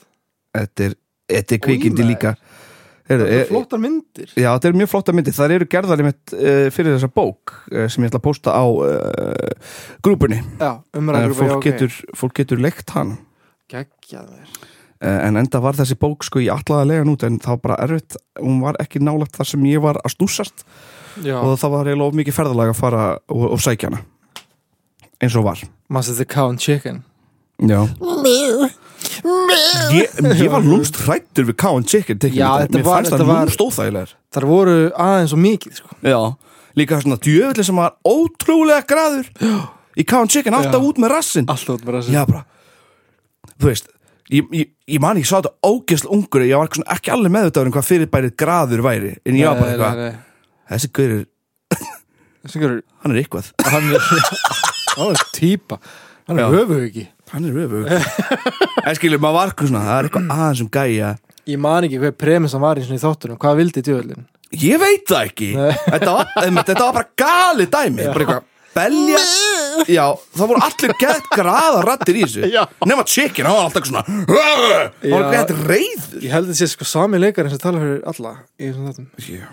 [0.59, 0.99] Þetta er,
[1.31, 2.43] þetta er kvikindi maður.
[3.09, 4.33] Líka Það Heyrðu, er er, flottar myndir.
[4.35, 5.37] Já, þetta er mjög flotta myndir.
[5.37, 8.65] Það eru gerðar einmitt uh, fyrir þessa bók uh, sem ég ætla að posta á
[8.69, 9.71] uh,
[10.05, 10.43] grúpunni.
[10.61, 13.17] Já, uh, umræður fólk, getur, fólk getur leikt hann
[13.73, 17.57] uh, en enda var þessi bók sko ég ætlaði að lega hann út en það
[17.57, 18.21] var bara erfitt.
[18.43, 20.67] Hún var ekki nálægt þar sem ég var að snúsast
[21.25, 21.39] Já.
[21.43, 24.05] Og það var eiginlega of mikið ferðalag að fara og, og sækja hana.
[25.19, 25.65] Eins og var.
[25.91, 27.03] Master the Cow and Chicken.
[27.59, 27.89] Já
[29.95, 34.15] ég, ég var lúmst hrættur við Cow and Chicken mér var- fannst það lúmst óþægilegar
[34.35, 35.97] Þar voru aðeins og mikið sko.
[36.05, 36.19] já,
[36.77, 39.31] líka svona djöfulli sem var ótrúlega graður
[39.99, 40.87] í Cow and Chicken, alltaf Já.
[40.91, 42.45] út með rassin Alltaf út bara að já bara
[43.59, 43.89] þú veist,
[44.31, 47.75] ég, ég, ég man ekki sá þetta ógeðslega ungur ég var ekki alveg meðvitaður um
[47.79, 50.21] hvað fyrirbærið graður væri en ég var bara eitthvað,
[50.75, 51.27] þessi gaur er
[52.49, 54.05] Sigur, hann er eitthvað, hann er
[54.99, 55.77] hann er típa.
[56.29, 56.53] Hann er Já.
[56.55, 60.65] höfu ekki hann er öfug en skilur, maður var eitthvað svona, það er eitthvað aðeins
[60.65, 61.15] um gæja.
[61.49, 63.41] Ég man ekki hver premissan var í þáttunum.
[63.41, 64.27] Hvað vildi djöðlin
[64.59, 65.49] Ég veit það ekki.
[65.93, 68.07] Þetta var, þetta var bara gali dæmi.
[68.09, 68.47] Bara eitthvað
[68.79, 69.21] belja
[69.89, 70.05] Já,
[70.37, 72.49] það voru allir gett graða rattir í þessu.
[72.87, 76.71] Nefna chicken, hann var alltaf svona Það var gett reyður ég held að þetta sé
[76.73, 79.09] sko sami leikar sem tala fyrir alla í þessum þáttum.
[79.29, 79.47] Já.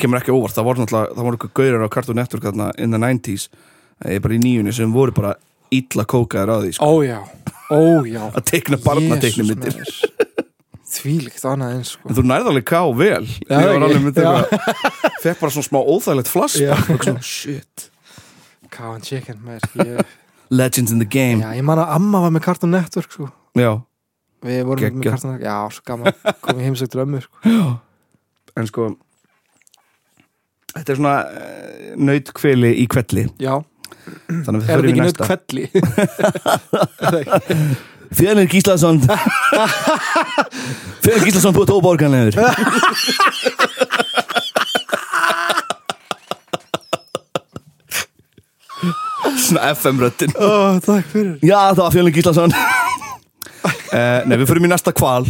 [0.00, 2.94] Kemur ekki óvart, það voru náttúrulega Það voru eitthvað gaurar á Cartoon Network þarna in
[2.94, 3.48] the 90s
[4.04, 5.34] eh, bara í nýjunni sem voru bara
[5.74, 6.86] illa kókaðir á því sko.
[6.86, 7.18] ó já,
[7.70, 8.22] ó já.
[8.30, 9.80] Að teikna barnateiknum myndir
[10.96, 12.08] þvílíkt annað eins sko.
[12.08, 13.26] En þú nærði alveg ká vel
[15.22, 17.90] Fekk bara svona smá óþægilegt og svona, Shit.
[18.70, 20.04] Cow and chicken ég,
[20.50, 21.42] Legends in the game.
[21.42, 23.30] Já, ég man að amma var með Cartoon Network sko.
[23.56, 25.00] Við vorum Geggjað.
[25.00, 25.46] með Cartoon Network.
[25.48, 27.56] Já, svo gaman, komið heimsökt drömmur sko.
[28.56, 28.88] en sko
[30.76, 33.54] Þetta er svona uh, nautkvili í kvelli já,
[34.46, 35.64] Þannig að við ekki naut næsta.
[38.16, 39.00] Fjörnir Gíslason.
[41.02, 42.36] Fjörnir Gíslason búið óborganlegur
[49.46, 51.36] Svona FM-röttin ó, takk fyrir.
[51.42, 52.54] Já, það var Fjörnir Gíslason.
[53.66, 55.26] Uh, Nei, við förum í næsta kval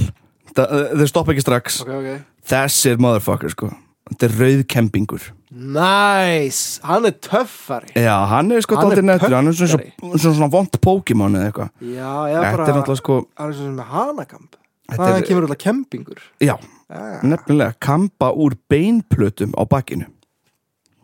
[0.57, 1.81] Það, þeir stoppa ekki strax.
[1.85, 2.21] Ok, ok.
[2.49, 3.69] Þessir motherfucker, sko.
[4.09, 7.93] Þetta er rauðkempingur Nice, hann er töffari.
[7.95, 11.71] Já, hann er sko dálítið nettur Hann er svona, svona, vond Pokémon eða eitthvað.
[11.87, 14.59] Já, bara er náttúrulega sko Hann er svona hanakamp.
[14.91, 16.19] Það er- kemur alltaf kempingur.
[16.43, 16.59] Já,
[16.91, 20.07] ah, nefnilega Kampa úr beinplötum á bakkinu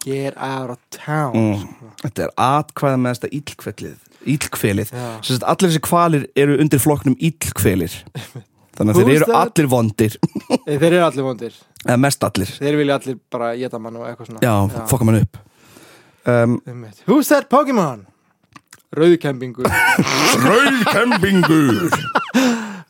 [0.04, 1.68] Get out of town mm.
[2.02, 3.30] Þetta er atkvæða með þetta.
[5.22, 7.94] Sem sagt, Allir þessi kvalir eru undir flokknum íllkvelir
[8.76, 10.14] Þannig að þeir eru allir vondir.
[10.64, 12.50] Þeir eru allir vondir Eða mest allir.
[12.62, 14.42] Þeir vilja allir bara geta mann og eitthvað svona.
[14.44, 15.40] Já, fokka mann upp.
[16.22, 17.02] Um, Einmitt.
[17.08, 18.06] Who's that Pokemon?
[18.92, 19.66] Rauðkempingur
[20.46, 21.88] Rauðkempingur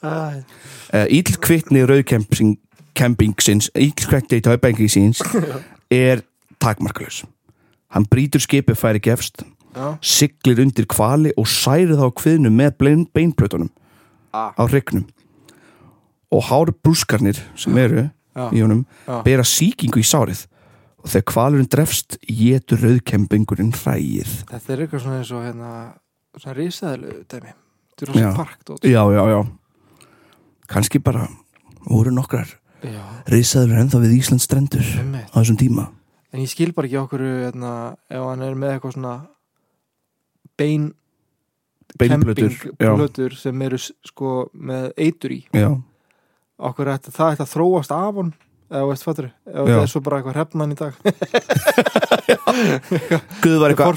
[0.02, 0.42] uh,
[1.18, 5.22] Íllkvittni rauðkempingsins Íllkvittni rauðkempingsins
[6.08, 6.24] er
[6.60, 7.22] takmarkalus
[7.94, 13.04] Hann brýtur skipið færi gefst Já, siglir undir kvali og særi þá kviðnum með bein,
[13.08, 13.70] beinplötunum
[14.36, 15.06] ah, á hrygnum.
[16.32, 18.46] Og háru brúskarnir sem eru Já.
[18.52, 19.22] í honum Já.
[19.26, 20.46] bera sýkingu í sárið.
[21.02, 25.70] Og þegar kvalurinn drefst getur rauðkempingurinn hrægið Þetta er eitthvað svona eins og hérna
[26.38, 27.50] Svona risaðilu dæmi.
[27.92, 28.84] Þetta er rosa park dót.
[28.88, 29.40] já, já, já.
[30.72, 31.26] Kannski bara
[31.84, 32.48] voru nokkrar
[32.82, 35.28] Já, risaður ennþá við Íslands strendur einmitt.
[35.30, 35.84] á þessum tíma.
[36.32, 39.12] En ég skil bara ekki okkur hérna, ef hann er með eitthvað svona
[40.56, 40.88] bein
[41.98, 45.40] beinplötur já, plötur sem eru sko með eitur í.
[45.52, 45.68] Já,
[46.68, 48.30] okkur ætti það ætti að þróast af hann
[48.72, 49.60] eða veist fattur, Já.
[49.68, 50.92] það er svo bara eitthvað hrefnan í dag.
[53.42, 53.92] Guð var eitthvað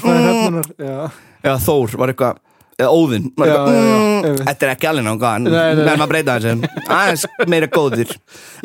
[1.46, 2.34] eða Þór var eitthvað
[2.76, 6.52] eða Óðinn þetta er ekki alveg náttúrulega nefnum að breyta þessu.
[6.98, 8.10] Aðeins meira góðir.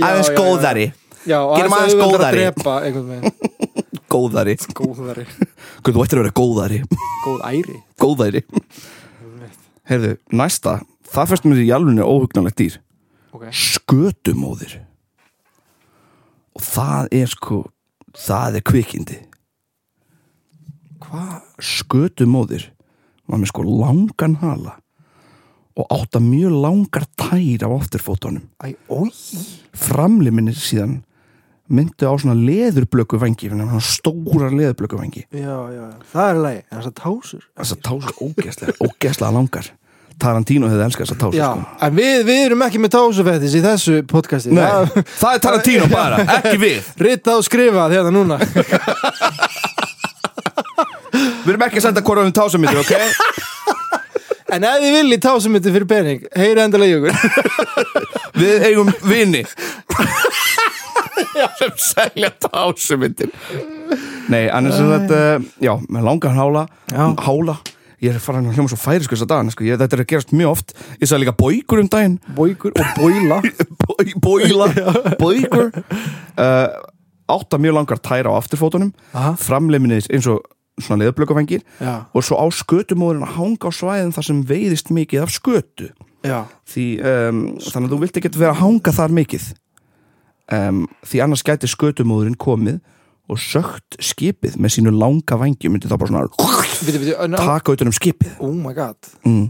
[0.02, 0.88] Aðeins góðari.
[1.24, 2.42] Já Gerum aðeins að góðari.
[2.58, 3.20] góðari.
[4.12, 5.24] Góðari, Guð,
[5.96, 6.80] þú ættir að vera góðari.
[7.24, 8.42] Góð æri góðæri
[9.92, 10.80] heyrðu, næsta.
[11.12, 12.78] Það fyrst mér í alveg óhugnalegt dýr.
[13.36, 13.48] Ok,
[13.91, 14.77] skötumóðir
[16.56, 17.58] og það er sko
[18.15, 19.17] það er kvikindi.
[21.01, 22.69] Hvað skötumóðir
[23.27, 24.77] var með sko langan hala
[25.75, 27.67] og átta mjög langar tær
[28.63, 29.12] æ, ói,
[29.75, 31.01] framliminir síðan
[31.71, 33.19] myndu á svona leðurblöku
[33.71, 35.99] svona stóra leðurblöku vangi já, já, já.
[36.12, 37.45] það er leið, en þessar tásur.
[37.60, 39.71] Þessar tásur ógeðslega, ógeðslega langar
[40.21, 41.77] Tarantino hefði elskað þessar tásur Já, sko.
[41.88, 44.53] en við, við erum ekki með tásufettis í þessu podcasti.
[44.53, 46.91] Nei, Það- það er Tarantino bara, ekki við.
[47.07, 48.38] Rita og skrifa þetta núna.
[51.41, 52.93] Við erum ekki að senda hvora um tásumindir, ok?
[54.51, 57.13] En ef þið viljið tásumiti fyrir pening Heyri endalega í okkur
[58.41, 59.45] Við eigum vini.
[61.55, 63.31] Sem selja tásumindir
[64.31, 65.21] Nei, annars er þetta
[65.63, 67.05] Já, með langan hála Já.
[67.23, 67.55] Hála
[68.02, 69.66] Ég er farin að hljóma svo færi sko þess að dagana sko.
[69.68, 70.72] ég, Þetta er að gerast mjög oft.
[70.98, 72.16] Ég sagði líka bóikur um daginn.
[72.38, 73.38] Bóikur og bóila.
[73.86, 74.70] Bói- Bóila.
[75.22, 75.70] Bóikur.
[76.34, 76.66] Uh,
[77.32, 78.90] Átta mjög langar tæra á afturfótunum.
[79.40, 80.42] Framleiminni eins og
[80.82, 85.22] svona leðblökavengir Já, Og svo á skötumóðurinn að hanga á svæðin þar sem veiðist mikið
[85.28, 85.92] af skötu.
[86.74, 89.46] Því um, þannig að þú vilt ekki vera að hanga þar mikið.
[90.52, 92.82] Um, því annars gæti skötumóðurinn komið
[93.32, 98.38] og sögt skipið með sínu langa vangi myndi þá bara svona taka utan um skipið.
[98.44, 99.00] Oh my god.
[99.26, 99.50] Mm.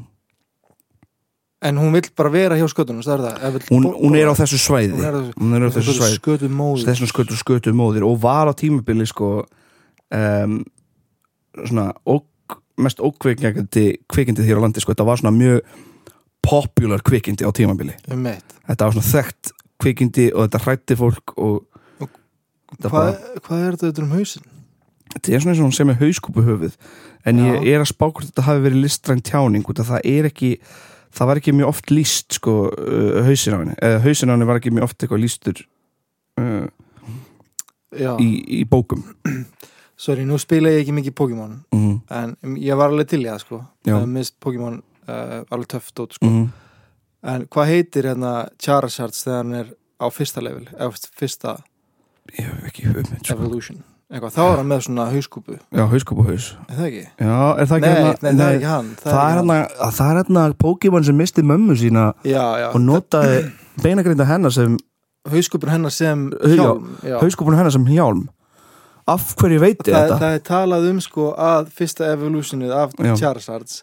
[1.61, 3.25] En hún vill bara vera hjá skötunum, það.
[3.37, 4.97] Er það hún, hún er á þessu svæði.
[5.37, 6.21] Hún er á þessu- svæði.
[6.87, 8.05] þessum skötu skötu móðir.
[8.07, 9.43] Og var á tímabili sko
[10.09, 10.55] um,
[11.67, 14.95] svona ók, mest ókveikjandi kvikindið hér á landi sko.
[14.95, 15.61] Þetta var svona mjög
[16.41, 17.93] popular kvikindi á tímabili.
[18.17, 21.70] Mitt þetta var svona þekkt kvikindi og þetta hrætti fólk og
[22.79, 23.13] Hvað,
[23.45, 24.47] hvað er þetta um hausinn?
[25.11, 26.77] þetta er svona eins og hún sem er hauskúpu höfuð
[27.27, 30.29] en ég er að spá hvort þetta hafi verið listræn tjáning út af það er
[30.29, 30.51] ekki
[31.11, 34.47] það var ekki mjög oft líst sko uh, hausin á henni, eða hausin á henni
[34.49, 35.63] var ekki mjög oft eitthvað lístur
[36.39, 36.69] uh,
[37.91, 39.03] Já, í, í bókum
[40.05, 43.41] sorry, nú spila ég ekki mikið Pokémon mm, En ég var alveg til í það,
[43.43, 43.97] sko Já.
[44.07, 46.45] Mist Pokémon uh, alveg töff dót, sko mm.
[47.27, 48.31] En hvað heitir hérna
[48.63, 51.57] Charizards þegar hann er á fyrsta level eða fyrsta
[52.39, 53.35] ég hef ekki hugmynd sko.
[53.37, 53.81] evolution.
[54.11, 55.53] Eitthvað, þá er hann með svona hauskúpu.
[55.71, 56.47] Já, hauskúpu haus.
[56.67, 57.03] Er það ekki?
[57.23, 60.17] já, er það Nei, ekki nei, það er ekki hann það er hérna það er
[60.19, 63.37] hérna Pokémon sem misti mömmu sína Já, já, og notaði
[63.85, 64.75] beinagrinda hennar sem
[65.31, 67.15] hauskúpur hennar sem Já, hjálm já.
[67.23, 68.25] hauskúpun hennar sem hjálm.
[69.07, 70.19] Af hverju veit ég það, þetta?
[70.25, 73.15] það er talað um sko að fyrsta evolutionið af Já.
[73.23, 73.79] Charizards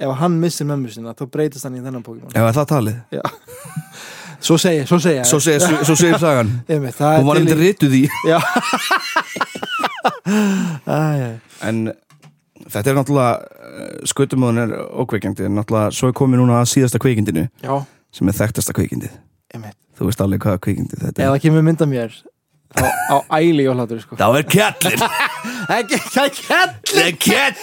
[0.00, 2.30] ef hann missir mömmu sinna þá breytist hann í þennan Pokémon.
[2.32, 3.02] Það er talið
[4.40, 6.52] Svo segir, svo segir svo segir, svo segir sagan.
[6.72, 8.02] Einmitt, það hún var er til í rituð í.
[8.28, 8.38] Já.
[10.88, 11.00] Æ,
[11.68, 11.82] en
[12.70, 14.74] þetta er náttúrulega skutumóðun er
[15.04, 15.48] ókveikjandi.
[15.48, 17.74] En náttúrulega svo er komið núna að síðasta kveikindinu Já,
[18.16, 19.12] sem er þekktasta kveikindið
[19.54, 19.76] einmitt.
[19.98, 22.10] Þú veist alveg hvaða kveikindið þetta Ef er það kemur mynd af mér
[22.70, 24.16] þá á æli og hlátur sko.
[24.20, 25.00] Þá er kjallin
[25.76, 26.24] Ekki, það
[27.04, 27.58] er kjell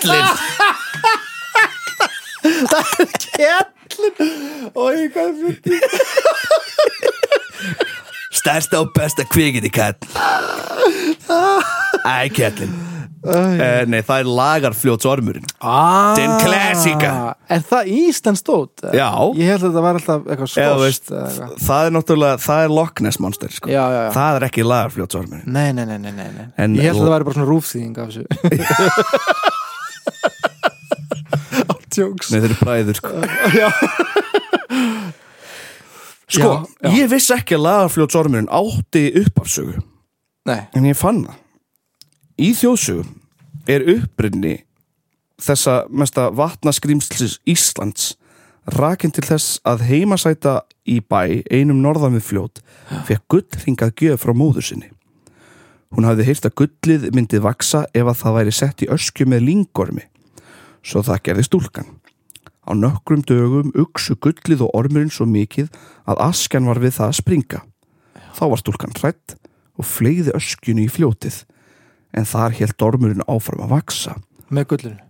[2.67, 5.57] það kjallin Kjellin Ói, hvað fyrir
[8.37, 9.95] stærsta og besta kveikindi kall
[12.07, 12.71] æ, kjallin
[13.27, 17.09] uh, nei, það er lagarfljótsormurinn ah, Den klassika.
[17.51, 18.75] Er það Ísland stótt?
[18.95, 19.09] Já.
[19.39, 20.49] Ég held að þetta var alltaf eitthvað
[20.83, 21.51] veist, skost eða eitthvað.
[21.67, 23.67] það er náttúrulega, það er Loch Ness monster sko.
[23.73, 26.45] Já, já, já það er ekki lagarfljótsormurinn Nei, nei, nei, nei, nei.
[26.55, 28.23] En- Ég held að það væri bara svona rúfþýðing af þessu
[31.97, 33.13] Áttjóks nei, þeir eru bræður sko.
[33.57, 33.69] Já,
[36.27, 36.49] sko,
[36.83, 36.91] Já, já.
[36.97, 39.77] ég vissi ekki að lagarfljótsormurinn átti uppafsögu
[40.47, 41.37] nei, En ég fann það.
[42.37, 43.13] Í þjóðsögum
[43.71, 44.53] er uppbrunni
[45.41, 48.11] þessa mesta vatnaskrimslis Íslands
[48.77, 52.61] rakin til þess að heimasæta í bæ einum norðan við fljót
[53.07, 54.91] fekk gullringað gjöf frá móður sinni.
[55.95, 59.45] Hún hafði heyrt að gullið myndi vaksa ef að það væri sett í öskju með
[59.47, 60.03] lingormi.
[60.87, 61.89] Svo það gerði stúlkan.
[62.67, 65.69] Á nokkrum dögum uksu gullið og ormurinn svo mikið
[66.07, 67.61] að askjan var við það að springa.
[68.35, 69.35] Þá var stúlkan hrætt
[69.77, 71.43] og fleiði öskjunni í fljótið
[72.17, 74.15] en þar held ormurinn áfram að vaksa
[74.53, 75.03] með gullinu?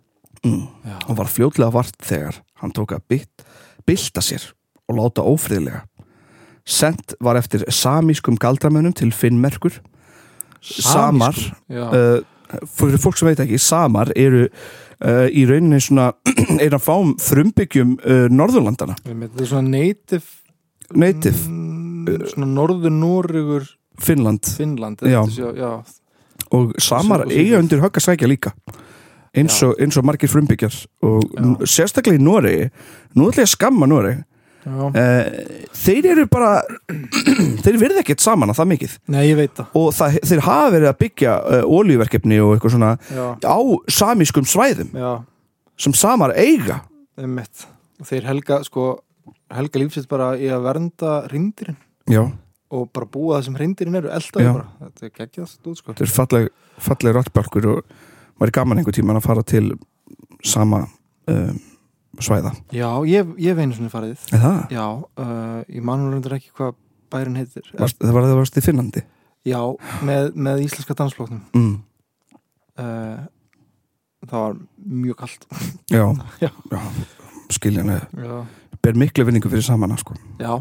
[0.45, 0.63] Mm.
[1.09, 3.45] Og var fljótlega vart þegar hann tók að bytt,
[3.89, 4.45] bylta sér
[4.87, 5.83] og láta ófriðlega.
[6.67, 9.77] Sent var eftir samískum galdramönnum til Finnmerkur.
[10.61, 11.37] Samar
[11.71, 12.19] uh,
[12.75, 14.47] fyrir fólk sem veit ekki, Samar eru
[15.05, 16.11] uh, í rauninni svona
[16.61, 20.25] einn af fáum frumbyggjum uh, Norðurlandana þetta er svona native
[20.95, 23.65] Native, mm, Svona norður Noregur
[23.99, 25.19] Finnland Finnland Já.
[25.27, 25.71] sé- já.
[26.55, 28.53] og Samar eiga undir högg að sækja líka.
[29.35, 30.71] Eins og, eins og margir frumbyggjar.
[31.03, 31.25] Og
[31.67, 32.69] sérstaklega í Noregi.
[33.17, 34.21] Nú ætla ég að skamma Noregi
[35.77, 36.51] þeir eru bara
[37.63, 38.97] þeir verða ekkert saman að það mikið.
[39.15, 39.65] Nei, það.
[39.79, 43.59] Og það, þeir hafa verið að byggja uh, olíuverkefni og eitthvað svona Já, á
[43.99, 45.11] samískum svæðum já,
[45.79, 46.81] sem Samar eiga.
[48.07, 48.97] Þeir helga, sko
[49.53, 51.77] Helga lífsitt bara í að vernda rindirinn
[52.11, 52.25] já,
[52.73, 55.93] og bara búa það sem hreindirinn eru eldaði bara, þetta er geggjast út sko.
[55.93, 56.49] Þetta er falleg,
[56.83, 57.95] falleg rottbálkur og
[58.35, 59.69] maður er gaman einhver tíma að fara til
[60.43, 60.83] sama
[61.31, 61.61] um,
[62.19, 62.53] svæða.
[62.75, 64.25] Já, ég, ég hef einu svona farið.
[64.33, 64.59] Er það?
[64.73, 64.85] Já,
[65.23, 66.75] uh, ég manur reyndar ekki hvað
[67.13, 67.67] bærin heitir.
[67.77, 69.03] Varst, það var það varst í Finnlandi?
[69.47, 69.61] Já,
[70.03, 71.75] með, með íslenska dansflóknum mm.
[72.83, 73.19] uh,
[74.27, 74.57] Það var
[75.05, 75.45] mjög kalt.
[75.93, 76.03] Já,
[76.43, 76.49] Já.
[76.73, 76.81] já
[77.53, 78.41] skiljanlega, Já,
[78.83, 80.17] ber miklu vinningu fyrir samana sko.
[80.39, 80.57] já,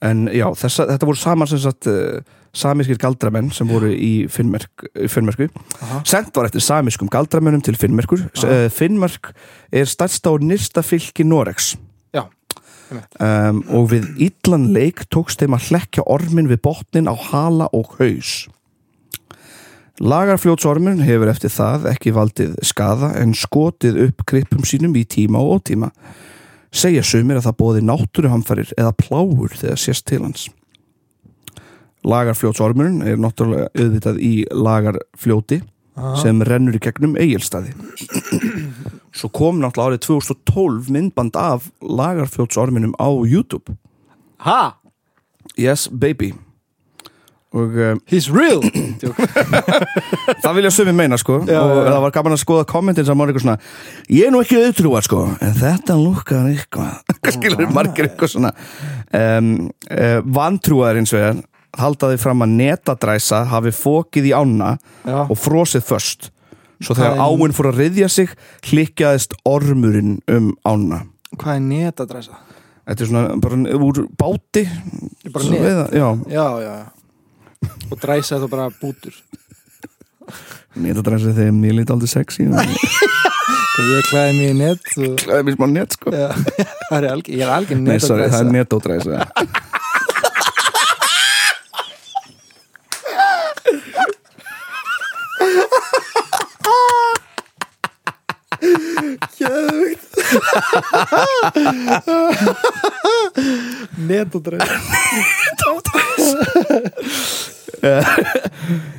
[0.00, 2.22] en já, þessa, þetta voru saman sem sagt uh,
[2.56, 5.46] samískir galdramenn sem voru í Finnmerk, Finnmerku
[5.80, 8.26] aha, Sent var eftir samískum galdramönnum til Finnmerkur.
[8.26, 8.64] Aha.
[8.66, 9.32] uh, Finnmerk
[9.72, 11.76] er stærsta og nyrsta fylki Noregs.
[13.22, 17.94] Um, og við illan leik tókst þeim að hlekja ormin við botnin á hala og
[18.00, 18.48] haus.
[20.00, 25.60] Lagarfljótsormin hefur eftir það ekki valdið skada en skotið upp gripum sínum í tíma og
[25.60, 25.92] ótíma.
[26.72, 30.48] Segja sumir að það bóði náttúruhamfarir eða pláur þegar sést til hans
[32.06, 35.60] Lagarfljótsormurinn er náttúrulega auðvitað í lagarfljóti
[35.98, 36.14] aha.
[36.22, 37.74] sem rennur í gegnum eigilstaði
[39.16, 43.76] svo kom náttúrulega árið 2012 myndband af lagarfljótsorminum á YouTube.
[44.46, 44.80] Ha,
[45.58, 46.34] Yes baby.
[47.50, 48.62] Og um, he's real!
[50.42, 51.40] Það vilja sumi meina sko.
[51.48, 51.88] Já, og já, já.
[51.90, 53.56] það var gaman að skoða kommentin sem var eitthvað svona
[54.06, 57.16] ég er nú ekki auðtrúar sko en þetta lukkar eitthvað.
[57.34, 58.52] Skilur margir eitthvað svona
[59.18, 59.50] um,
[59.90, 61.42] uh, vantrúar eins og er
[61.78, 66.30] haldaði fram að netadræsa hafi fókið í ána Já, og frosið först
[66.80, 68.30] svo þegar Það er- áin fór að riðja sig
[68.70, 71.02] hlikjaðist ormurinn um ána.
[71.36, 72.38] Hvað er netadræsa?
[72.90, 73.56] þetta er svona bara
[73.86, 74.64] úr báti.
[75.30, 75.60] Bara Svo net?
[75.62, 76.86] veiða- já, Já, já, já.
[77.92, 79.12] Og dræsa er þá bara bútur.
[80.80, 82.46] Netadræsa þegar mér lítið aldrei sexy.
[82.48, 82.54] Og
[83.76, 85.14] Þegar ég klæði mig í net og...
[85.22, 86.10] klæði mér smá net sko.
[86.10, 86.28] Já,
[86.90, 89.10] það er algjör, ég er algjör Nei, sorry, það netadræsa.
[89.14, 89.60] er netadræsa
[104.10, 104.66] Netadræsa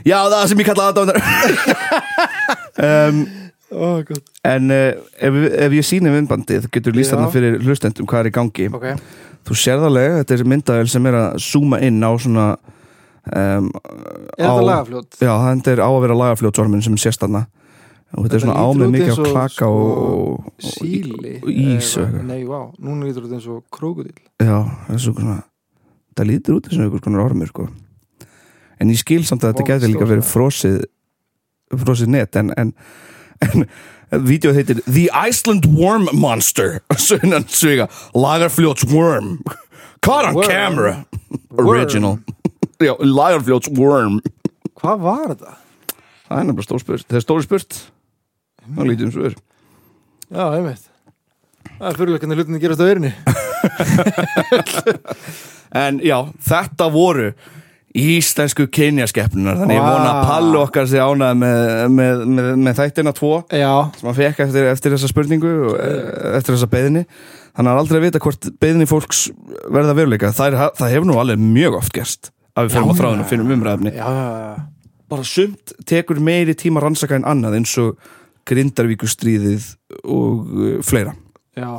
[0.01, 1.19] Já, það sem ég kalla aðdáðan
[2.81, 3.19] um,
[4.07, 4.25] gott.
[4.47, 8.67] En uh, ef, ef ég sýni myndbandið getur þarna fyrir hlustendum hvað er í gangi?
[8.73, 8.87] Ok,
[9.47, 13.69] Þú sérðarlega, þetta er myndavel sem er að zooma inn á svona um,
[14.37, 15.17] er þetta lagafljót?
[15.17, 17.45] Já, þetta er á að vera lagafljótsormin sem sést þarna
[18.11, 22.25] og þetta er svona ámið mikið á klaka sko, og, og, Síli og ís eða-.
[22.27, 24.57] Nei, vá, núna lítur þetta eins og krókudil Já,
[24.87, 25.37] það er svona
[26.17, 27.69] það lítur út eins og einhvers konar ormur sko.
[28.81, 30.77] en ég skil samt að þetta gæti líka stór, verið frosið
[31.85, 32.75] frosið net en, en,
[33.47, 33.67] en
[34.27, 39.37] Vídeóð heitir The Iceland Worm Monster Sunnan sviga Lagerfljóts Worm
[40.03, 40.49] Caught on Worm.
[40.49, 41.05] camera
[41.55, 41.69] Worm.
[41.69, 42.19] Original
[43.21, 44.19] Lagerfljóts Worm
[44.81, 45.55] Hvað var þetta?
[46.27, 47.79] Það er nefnilega stór spurt Það er stóri spurt
[48.67, 49.37] Það lítið um svör.
[50.31, 50.91] Já, einmitt.
[51.81, 53.11] Það er fyrirlega hvernig hlutinni gerast á örinni
[55.81, 57.31] En já, þetta voru
[57.97, 61.61] íslensku kynjaskeppnunar Þannig ég vona að Pallu okkar sé ánað með,
[61.97, 66.37] með, með, með þættina tvo Já, sem hann fekk eftir, eftir þessa spurningu og eh,
[66.37, 67.03] eftir þessa beðinni
[67.57, 69.25] hann har aldrei að vita hvort beðinni fólks
[69.73, 70.29] verða veruleika.
[70.31, 73.31] Það, er, það hefur nú alveg mjög oft gerst að við fyrir á þráðinu og
[73.31, 74.95] finnum umræðefni já, já, já.
[75.11, 78.11] bara sumt tekur meiri tíma að rannsaka en annað eins og
[78.49, 79.67] grindarvíkustríðið
[80.03, 81.15] og uh, fleira
[81.57, 81.69] já.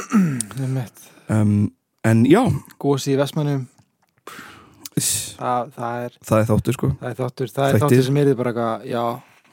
[0.62, 1.70] einmitt um,
[2.06, 2.42] en já
[2.80, 3.66] Gósi í Vestmannum
[5.00, 8.32] það, það er það er þáttur sko Það er þáttur, það er þáttur sem er
[8.38, 9.04] bara eitthvað, já,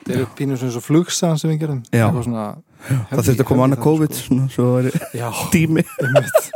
[0.08, 1.82] það eru pínur svona svo flugsaðan sem við gerum.
[1.96, 2.06] Já.
[2.16, 2.46] Svona,
[2.88, 4.24] það þurfti að koma annað COVID Sko.
[4.28, 4.86] svona, svo er
[5.18, 6.40] Já, tími einmitt.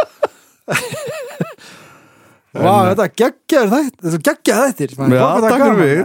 [2.52, 4.96] Vá, þetta geggjaður þætt, þetta er geggjaður þættir.
[5.00, 5.16] maður.
[5.16, 6.00] Já, það takk fyrir mig.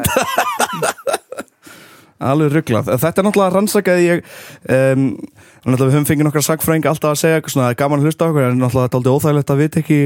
[2.16, 2.90] Alveg rugglað.
[3.02, 4.22] Þetta er náttúrulega rannsakaði ég
[4.72, 5.08] um,
[5.66, 8.60] náttúrulega við höfum fengið nokkra sagfræðinga alltaf að segja svona, gaman að hlusta okkur en
[8.62, 9.98] náttúrulega þetta er aldrei óþægilegt að vita ekki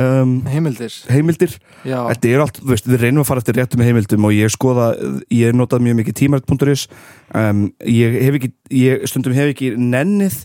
[0.00, 1.56] um, Heimildir, heimildir.
[1.82, 4.92] Þetta er allt, veist, við reynum að fara eftir réttum heimildum og ég skoða,
[5.34, 6.86] ég notað mjög mikið tímarit.is
[7.36, 10.40] um, ég hef ekki, ég stundum hef ekki nennið,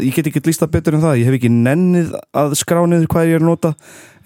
[0.00, 3.30] ég get ekki lísta betur en það, ég hef ekki nennið að skrá niður hvað
[3.30, 3.74] ég er nota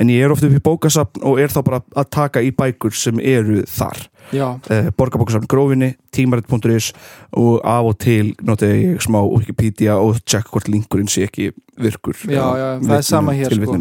[0.01, 2.95] en ég er ofta upp í bókasapn og er þá bara að taka í bækur
[2.97, 6.93] sem eru þar já, uh, borgarbókasafn grófinni, tímarit.is
[7.33, 12.17] og af og til nota ég smá Wikipedia og tjekka hvort linkurinn sé ekki virkur
[12.29, 13.79] Já, já, það er sama hér, sko.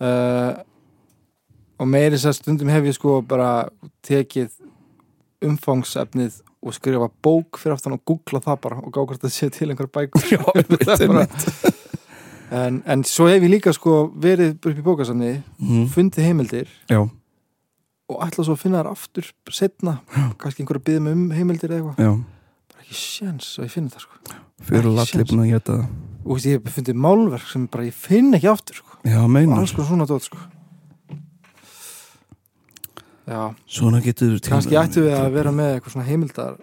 [0.00, 0.52] uh,
[1.80, 3.68] og meiri þess að stundum hef ég sko bara
[4.06, 4.50] tekið
[5.44, 9.48] umfangsefnið og skrifa bók fyrir aftan og googla það bara og gá hvort það sé
[9.54, 10.26] til einhver bækur.
[10.34, 10.42] Já,
[10.84, 11.72] það er bara,
[12.60, 15.86] en, en svo hef ég líka sko verið upp í bókasamni mm.
[15.94, 16.74] fundið heimildir.
[16.90, 17.06] Já,
[18.10, 19.96] og ætla svo að finna þær aftur setna,
[20.40, 22.22] kannski einhverja byggðum um heimildir eða eitthvað,
[22.74, 24.38] bara ekki sjens að ég finna það sko.
[24.70, 25.28] Fyrir lalli séns.
[25.30, 25.90] búin að geta það.
[26.20, 29.30] Og veist, ég hef fundið málverk sem bara ég finn ekki aftur sko, Já, og
[29.32, 30.40] meinar alls konar svona dót sko.
[33.30, 36.56] Já, Svona getur kannski ættum við að vera með eitthvað svona heimildar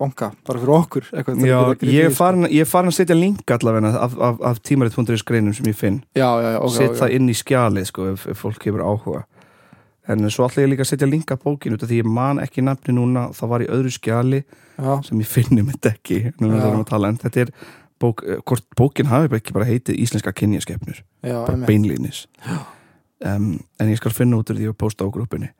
[0.00, 3.52] banka, bara fyrir okkur eitthvað til Já, gripið ég er farin, farin að setja link
[3.54, 6.00] allavega af, af, af tímarit.is greinum sem ég finn.
[6.02, 6.18] Sko.
[6.18, 6.98] já, já, já, ok, Set ok.
[7.02, 9.22] það inn í skjalið sko ef, ef fólk hefur áhuga
[10.10, 12.96] En svo ætla ég líka að setja link af bókinu því ég man ekki nafni
[12.96, 17.44] núna það var í öðru skjali já, sem ég finnum þetta ekki að en þetta
[17.44, 17.52] er
[18.02, 21.68] bók, eh, hvort bókin hafi ekki bara heitið íslenska kynjaskepnur já, bara einmitt.
[21.70, 22.26] beinlínis.
[23.22, 25.52] Um, en ég skal finna út úr því og posta á grúppinni.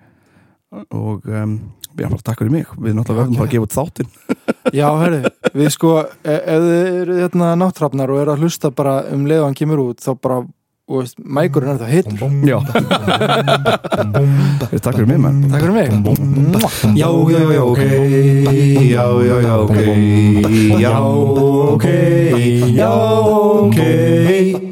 [0.90, 1.58] Og um,
[1.94, 2.70] já, bara takk fyrir mig.
[2.80, 4.10] Við náttúrulega verðum bara að gefa út þáttinn.
[4.78, 5.18] Já, herri,
[5.52, 9.42] við sko e ef þið eru hérna náttrafnar og eru að hlusta bara um leið
[9.42, 10.36] og hann kemur út þá bara,
[10.88, 12.58] og veist, mækurinn er það hittur já.
[14.82, 15.88] takk fyrir mig mann Takk fyrir mig.
[16.98, 17.82] Já, já, já, ok.
[18.90, 19.78] Já, já, já, ok.
[20.82, 20.98] Já,
[21.70, 21.86] ok.
[22.74, 22.92] Já,
[23.62, 24.71] ok